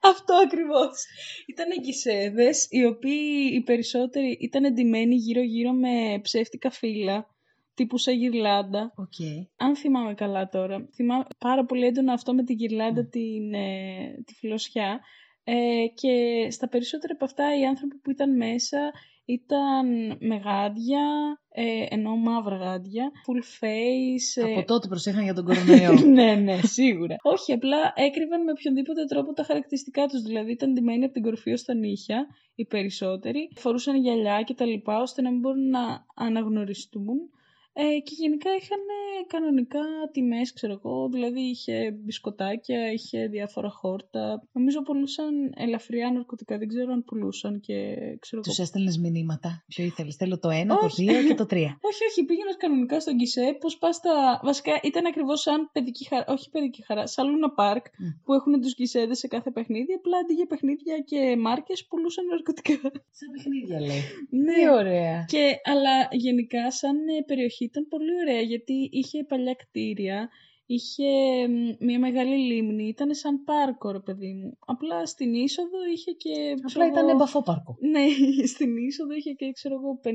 αυτό 0.00 0.34
ακριβώς. 0.44 1.04
Ήταν 1.46 1.66
γκισέδες, 1.80 2.66
οι 2.70 2.84
οποίοι 2.84 3.50
οι 3.52 3.62
περισσότεροι 3.62 4.36
ήταν 4.40 4.64
ντυμένοι 4.64 5.14
γύρω-γύρω 5.14 5.72
με 5.72 6.20
ψεύτικα 6.22 6.70
φύλλα, 6.70 7.26
τύπου 7.74 7.98
σαν 7.98 8.14
γυρλάντα. 8.14 8.92
Οκ. 8.96 9.18
Αν 9.56 9.76
θυμάμαι 9.76 10.14
καλά 10.14 10.48
τώρα, 10.48 10.88
θυμάμαι 10.94 11.24
πάρα 11.38 11.64
πολύ 11.64 11.86
έντονα 11.86 12.12
αυτό 12.12 12.34
με 12.34 12.44
την 12.44 12.56
γιρλάντα 12.56 13.06
την, 13.06 13.54
ε, 13.54 14.22
τη 14.26 14.34
φυλλωσιά. 14.34 15.00
Ε, 15.44 15.86
και 15.94 16.46
στα 16.50 16.68
περισσότερα 16.68 17.12
από 17.12 17.24
αυτά 17.24 17.58
οι 17.58 17.64
άνθρωποι 17.64 17.96
που 17.96 18.10
ήταν 18.10 18.36
μέσα 18.36 18.92
ήταν 19.26 19.86
με 20.20 20.36
γάντια, 20.36 21.04
ε, 21.48 21.86
ενώ 21.88 22.16
μαύρα 22.16 22.56
γάντια, 22.56 23.10
full 23.26 23.64
face. 23.64 24.48
ε, 24.48 24.52
Από 24.52 24.66
τότε 24.66 24.88
προσέχαν 24.88 25.22
για 25.22 25.34
τον 25.34 25.44
κορονοϊό. 25.44 25.92
ναι, 26.18 26.34
ναι, 26.34 26.56
σίγουρα. 26.62 27.16
Όχι, 27.22 27.52
απλά 27.52 27.92
έκρυβαν 27.94 28.44
με 28.44 28.50
οποιονδήποτε 28.50 29.04
τρόπο 29.04 29.32
τα 29.32 29.42
χαρακτηριστικά 29.42 30.06
τους. 30.06 30.22
Δηλαδή 30.22 30.52
ήταν 30.52 30.72
ντυμένοι 30.72 31.04
από 31.04 31.12
την 31.12 31.22
κορφή 31.22 31.52
ως 31.52 31.62
τα 31.64 31.74
νύχια, 31.74 32.26
οι 32.54 32.64
περισσότεροι. 32.66 33.50
Φορούσαν 33.54 33.96
γυαλιά 33.96 34.42
και 34.42 34.54
τα 34.54 34.64
λοιπά, 34.64 35.00
ώστε 35.00 35.22
να 35.22 35.30
μην 35.30 35.40
μπορούν 35.40 35.68
να 35.68 36.04
αναγνωριστούν. 36.14 37.30
Ε, 37.78 37.98
και 38.06 38.14
γενικά 38.22 38.50
είχαν 38.60 38.78
ε, 38.78 39.24
κανονικά 39.26 39.84
τιμές, 40.12 40.52
ξέρω 40.52 40.72
εγώ. 40.72 41.08
Δηλαδή 41.12 41.40
είχε 41.40 41.90
μπισκοτάκια, 41.90 42.92
είχε 42.92 43.26
διάφορα 43.26 43.70
χόρτα. 43.70 44.42
Νομίζω 44.52 44.82
πουλούσαν 44.82 45.34
ελαφριά 45.56 46.10
ναρκωτικά, 46.10 46.58
δεν 46.58 46.68
ξέρω 46.68 46.92
αν 46.92 47.04
πουλούσαν 47.04 47.60
και 47.60 47.74
ξέρω 48.20 48.42
εγώ 48.44 48.54
Του 48.54 48.62
έστελνες 48.62 48.98
μηνύματα. 48.98 49.64
Ποιο 49.66 49.84
ήθελες. 49.84 50.16
Θέλω 50.16 50.38
το 50.38 50.48
ένα, 50.50 50.76
το 50.76 50.84
Όχι. 50.84 51.02
δύο 51.04 51.22
και 51.22 51.34
το 51.34 51.46
τρία. 51.46 51.78
όχι, 51.90 52.04
όχι, 52.10 52.24
πήγαινα 52.24 52.56
κανονικά 52.56 53.00
στον 53.00 53.16
Κισέ. 53.16 53.56
Πώς 53.60 53.78
πας 53.78 53.96
στα. 53.96 54.40
Βασικά 54.42 54.72
ήταν 54.82 55.06
ακριβώς 55.06 55.40
σαν 55.40 55.70
παιδική 55.72 56.06
χαρά. 56.08 56.24
Όχι 56.28 56.50
παιδική 56.50 56.84
χαρά, 56.84 57.06
σαν 57.06 57.30
Λούνα 57.30 57.50
Πάρκ 57.50 57.84
Μμ. 57.98 58.06
που 58.24 58.32
έχουν 58.34 58.60
τους 58.60 58.74
Κισέδες 58.74 59.18
σε 59.18 59.26
κάθε 59.26 59.50
παιχνίδι. 59.50 59.92
Απλά 59.92 60.16
αντί 60.18 60.32
για 60.34 60.46
παιχνίδια 60.46 60.98
και 60.98 61.36
μάρκες 61.38 61.86
πουλούσαν 61.86 62.26
ναρκωτικά. 62.26 62.78
Σαν 63.18 63.28
παιχνίδια 63.32 63.80
λέει. 63.80 64.00
ναι. 64.30 64.52
Τι 64.54 64.68
ωραία. 64.70 65.24
Και, 65.28 65.60
αλλά 65.64 66.08
γενικά 66.10 66.70
σαν 66.70 66.96
ε, 67.08 67.22
περιοχή 67.26 67.65
ήταν 67.66 67.88
πολύ 67.88 68.12
ωραία 68.22 68.40
γιατί 68.40 68.88
είχε 68.92 69.24
παλιά 69.24 69.54
κτίρια, 69.54 70.28
είχε 70.66 71.10
μ, 71.48 71.84
μια 71.84 71.98
μεγάλη 71.98 72.36
λίμνη, 72.36 72.88
ήταν 72.88 73.14
σαν 73.14 73.44
πάρκο 73.44 73.90
ρε 73.90 74.00
παιδί 74.00 74.32
μου. 74.32 74.58
Απλά 74.66 75.06
στην 75.06 75.34
είσοδο 75.34 75.78
είχε 75.94 76.12
και... 76.12 76.32
ξέρω 76.66 76.84
Απλά 76.84 76.86
ήταν 76.86 77.08
εγώ, 77.08 77.16
εμπαφόπαρκο. 77.16 77.76
ναι, 77.80 78.04
στην 78.52 78.76
είσοδο 78.76 79.14
είχε 79.14 79.32
και 79.32 79.52
ξέρω 79.52 79.74
εγώ 79.74 80.00
50-60 80.04 80.08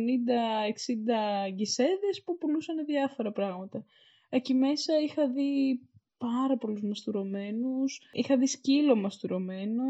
γκισέδες 1.53 2.23
που 2.25 2.37
πουλούσαν 2.37 2.85
διάφορα 2.85 3.31
πράγματα. 3.31 3.85
Εκεί 4.29 4.53
μέσα 4.53 4.93
είχα 5.01 5.29
δει 5.29 5.79
πάρα 6.17 6.57
πολλούς 6.57 6.81
μαστουρωμένους, 6.81 8.01
είχα 8.11 8.37
δει 8.37 8.47
σκύλο 8.47 8.95
μαστουρωμένο, 8.95 9.83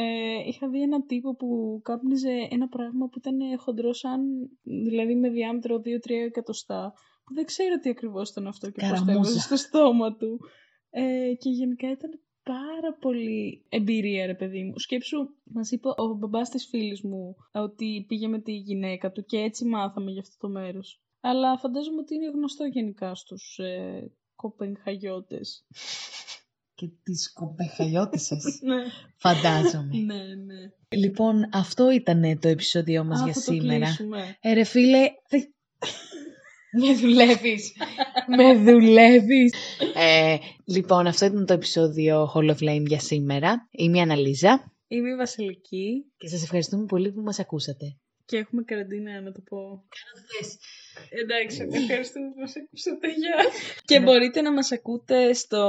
ε, 0.00 0.48
είχα 0.48 0.68
δει 0.68 0.82
έναν 0.82 1.06
τύπο 1.06 1.34
που 1.34 1.80
κάπνιζε 1.82 2.48
ένα 2.50 2.68
πράγμα 2.68 3.08
που 3.08 3.18
ήταν 3.18 3.58
χοντρό 3.58 3.92
σαν, 3.92 4.20
δηλαδή 4.62 5.14
με 5.14 5.28
διάμετρο 5.30 5.76
2-3 5.76 5.80
εκατοστά, 6.26 6.92
που 7.24 7.34
δεν 7.34 7.44
ξέρω 7.44 7.78
τι 7.78 7.88
ακριβώς 7.90 8.30
ήταν 8.30 8.46
αυτό 8.46 8.70
και 8.70 8.86
πώς 8.90 9.04
το 9.04 9.10
έβαζε 9.10 9.40
στο 9.40 9.56
στόμα 9.56 10.16
του. 10.16 10.40
Ε, 10.90 11.34
και 11.38 11.50
γενικά 11.50 11.90
ήταν 11.90 12.10
πάρα 12.42 12.94
πολύ 13.00 13.64
εμπειρία, 13.68 14.26
ρε 14.26 14.34
παιδί 14.34 14.64
μου. 14.64 14.78
Σκέψου, 14.78 15.16
μας 15.44 15.70
είπε 15.70 15.88
ο 15.88 16.14
μπαμπάς 16.18 16.48
της 16.48 16.66
φίλης 16.66 17.02
μου 17.02 17.36
ότι 17.52 18.04
πήγε 18.08 18.28
με 18.28 18.40
τη 18.40 18.52
γυναίκα 18.52 19.12
του 19.12 19.24
και 19.24 19.38
έτσι 19.38 19.64
μάθαμε 19.64 20.10
για 20.10 20.20
αυτό 20.20 20.36
το 20.38 20.48
μέρος. 20.48 21.02
Αλλά 21.20 21.58
φαντάζομαι 21.58 22.00
ότι 22.00 22.14
είναι 22.14 22.30
γνωστό 22.30 22.64
γενικά 22.64 23.14
στους 23.14 23.58
ε, 23.58 24.10
κοπενχαγιώτες. 24.34 25.66
Και 26.78 26.88
τις 27.02 27.32
κοπενχαγιώτησες. 27.32 28.44
ναι. 28.68 28.76
Φαντάζομαι. 29.16 29.98
ναι, 30.04 30.14
ναι. 30.14 30.70
Λοιπόν, 30.88 31.48
αυτό 31.52 31.90
ήταν 31.90 32.38
το 32.40 32.48
επεισόδιο 32.48 33.04
μας 33.04 33.22
για 33.22 33.32
θα 33.32 33.40
σήμερα. 33.40 33.78
Το 33.78 33.84
κλείσουμε. 33.84 34.36
ε, 34.40 34.52
ρε 34.52 34.64
φίλε, 34.64 34.98
με 36.80 36.94
δουλεύεις. 36.94 37.72
με 38.36 38.54
δουλεύεις. 38.54 39.54
Ε, 39.94 40.36
λοιπόν, 40.64 41.06
αυτό 41.06 41.26
ήταν 41.26 41.46
το 41.46 41.52
επεισόδιο 41.52 42.32
Hall 42.34 42.50
of 42.50 42.56
Flame 42.56 42.84
για 42.86 43.00
σήμερα. 43.00 43.68
Είμαι 43.70 43.98
η 43.98 44.00
Αναλίζα. 44.00 44.72
Είμαι 44.88 45.08
η 45.08 45.14
Βασιλική. 45.16 46.04
Και 46.16 46.28
σας 46.28 46.42
ευχαριστούμε 46.42 46.84
πολύ 46.84 47.12
που 47.12 47.20
μας 47.20 47.38
ακούσατε. 47.38 47.96
Και 48.24 48.36
έχουμε 48.36 48.62
καραντίνα, 48.62 49.20
να 49.20 49.32
το 49.32 49.40
πω. 49.40 49.56
Κάνω 49.58 50.26
θες. 50.26 50.58
Εντάξει, 51.10 51.68
ευχαριστούμε 51.72 52.28
που 52.32 52.40
μας 52.40 52.56
ακούσατε. 52.56 53.08
Γεια. 53.08 53.36
και 53.84 54.00
μπορείτε 54.00 54.40
να 54.40 54.52
μας 54.52 54.72
ακούτε 54.72 55.32
στο 55.32 55.62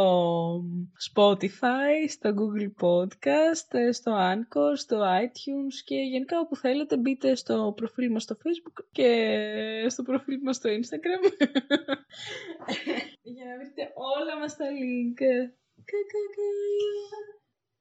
Spotify, 1.10 1.94
στο 2.08 2.34
Google 2.40 2.72
Podcast, 2.84 3.72
στο 3.92 4.12
Anchor, 4.32 4.72
στο 4.76 4.98
iTunes 5.24 5.76
και 5.86 5.96
γενικά 5.96 6.40
όπου 6.40 6.56
θέλετε 6.56 6.98
μπείτε 6.98 7.36
στο 7.36 7.74
προφίλ 7.76 8.12
μας 8.12 8.24
στο 8.24 8.38
Facebook 8.44 8.86
και 8.92 9.10
στο 9.88 10.04
προφίλ 10.04 10.40
μας 10.42 10.56
στο 10.56 10.70
Instagram 10.70 11.24
για 13.36 13.46
να 13.46 13.58
βρείτε 13.58 13.92
όλα 13.96 14.40
μας 14.40 14.56
τα 14.56 14.66
link. 14.66 15.20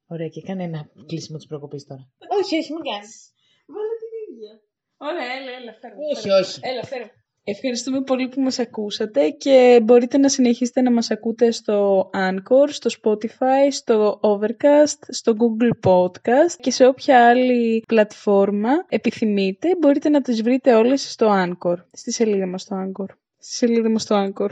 Ωραία, 0.07 0.27
και 0.27 0.41
κάνε 0.41 0.63
ένα 0.63 0.89
κλείσιμο 1.07 1.37
της 1.37 1.47
προκοπής 1.47 1.85
τώρα. 1.85 2.11
όχι, 2.39 2.57
όχι, 2.57 2.73
μην 2.73 2.83
κάνεις. 2.89 3.33
Βάλε 3.73 3.95
την 4.01 4.11
ίδια. 4.23 4.53
Ωραία, 4.97 5.29
έλα, 5.37 5.51
έλα, 5.59 5.73
φέρω. 5.73 5.95
Όχι, 6.13 6.29
όχι. 6.29 6.59
Έλα, 6.63 6.83
φέρω. 6.83 7.07
Ευχαριστούμε 7.51 8.01
πολύ 8.01 8.27
που 8.27 8.41
μας 8.41 8.59
ακούσατε 8.59 9.29
και 9.29 9.79
μπορείτε 9.83 10.17
να 10.17 10.29
συνεχίσετε 10.29 10.81
να 10.81 10.91
μας 10.91 11.11
ακούτε 11.11 11.51
στο 11.51 12.09
Anchor, 12.13 12.67
στο 12.69 12.89
Spotify, 13.01 13.71
στο 13.71 14.19
Overcast, 14.23 14.99
στο 15.07 15.33
Google 15.37 15.89
Podcast 15.89 16.53
και 16.59 16.71
σε 16.71 16.85
όποια 16.85 17.27
άλλη 17.27 17.83
πλατφόρμα 17.87 18.69
επιθυμείτε. 18.89 19.75
Μπορείτε 19.79 20.09
να 20.09 20.21
τις 20.21 20.41
βρείτε 20.41 20.75
όλες 20.75 21.11
στο 21.11 21.27
Anchor, 21.45 21.75
στη 21.91 22.11
σελίδα 22.11 22.47
μας 22.47 22.61
στο 22.61 22.75
Anchor. 22.75 23.09
Στη 23.37 23.55
σελίδα 23.55 23.89
μας 23.89 24.01
στο 24.01 24.31
Anchor. 24.33 24.49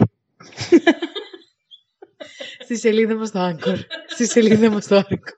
στη 2.63 2.77
σελίδα 2.77 3.15
μας 3.15 3.27
στο 3.27 3.39
Anchor. 3.39 3.77
στη 4.07 4.25
σελίδα 4.25 4.69
μας 4.69 4.83
στο 4.83 4.97
Anchor. 4.97 5.31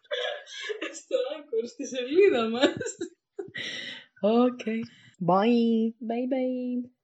στο 0.94 1.18
Anchor, 1.36 1.68
στη 1.68 1.86
σελίδα 1.88 2.50
μας. 2.50 2.74
Okay. 4.22 4.82
Bye. 5.22 5.94
Bye 6.10 6.28
bye. 6.32 6.99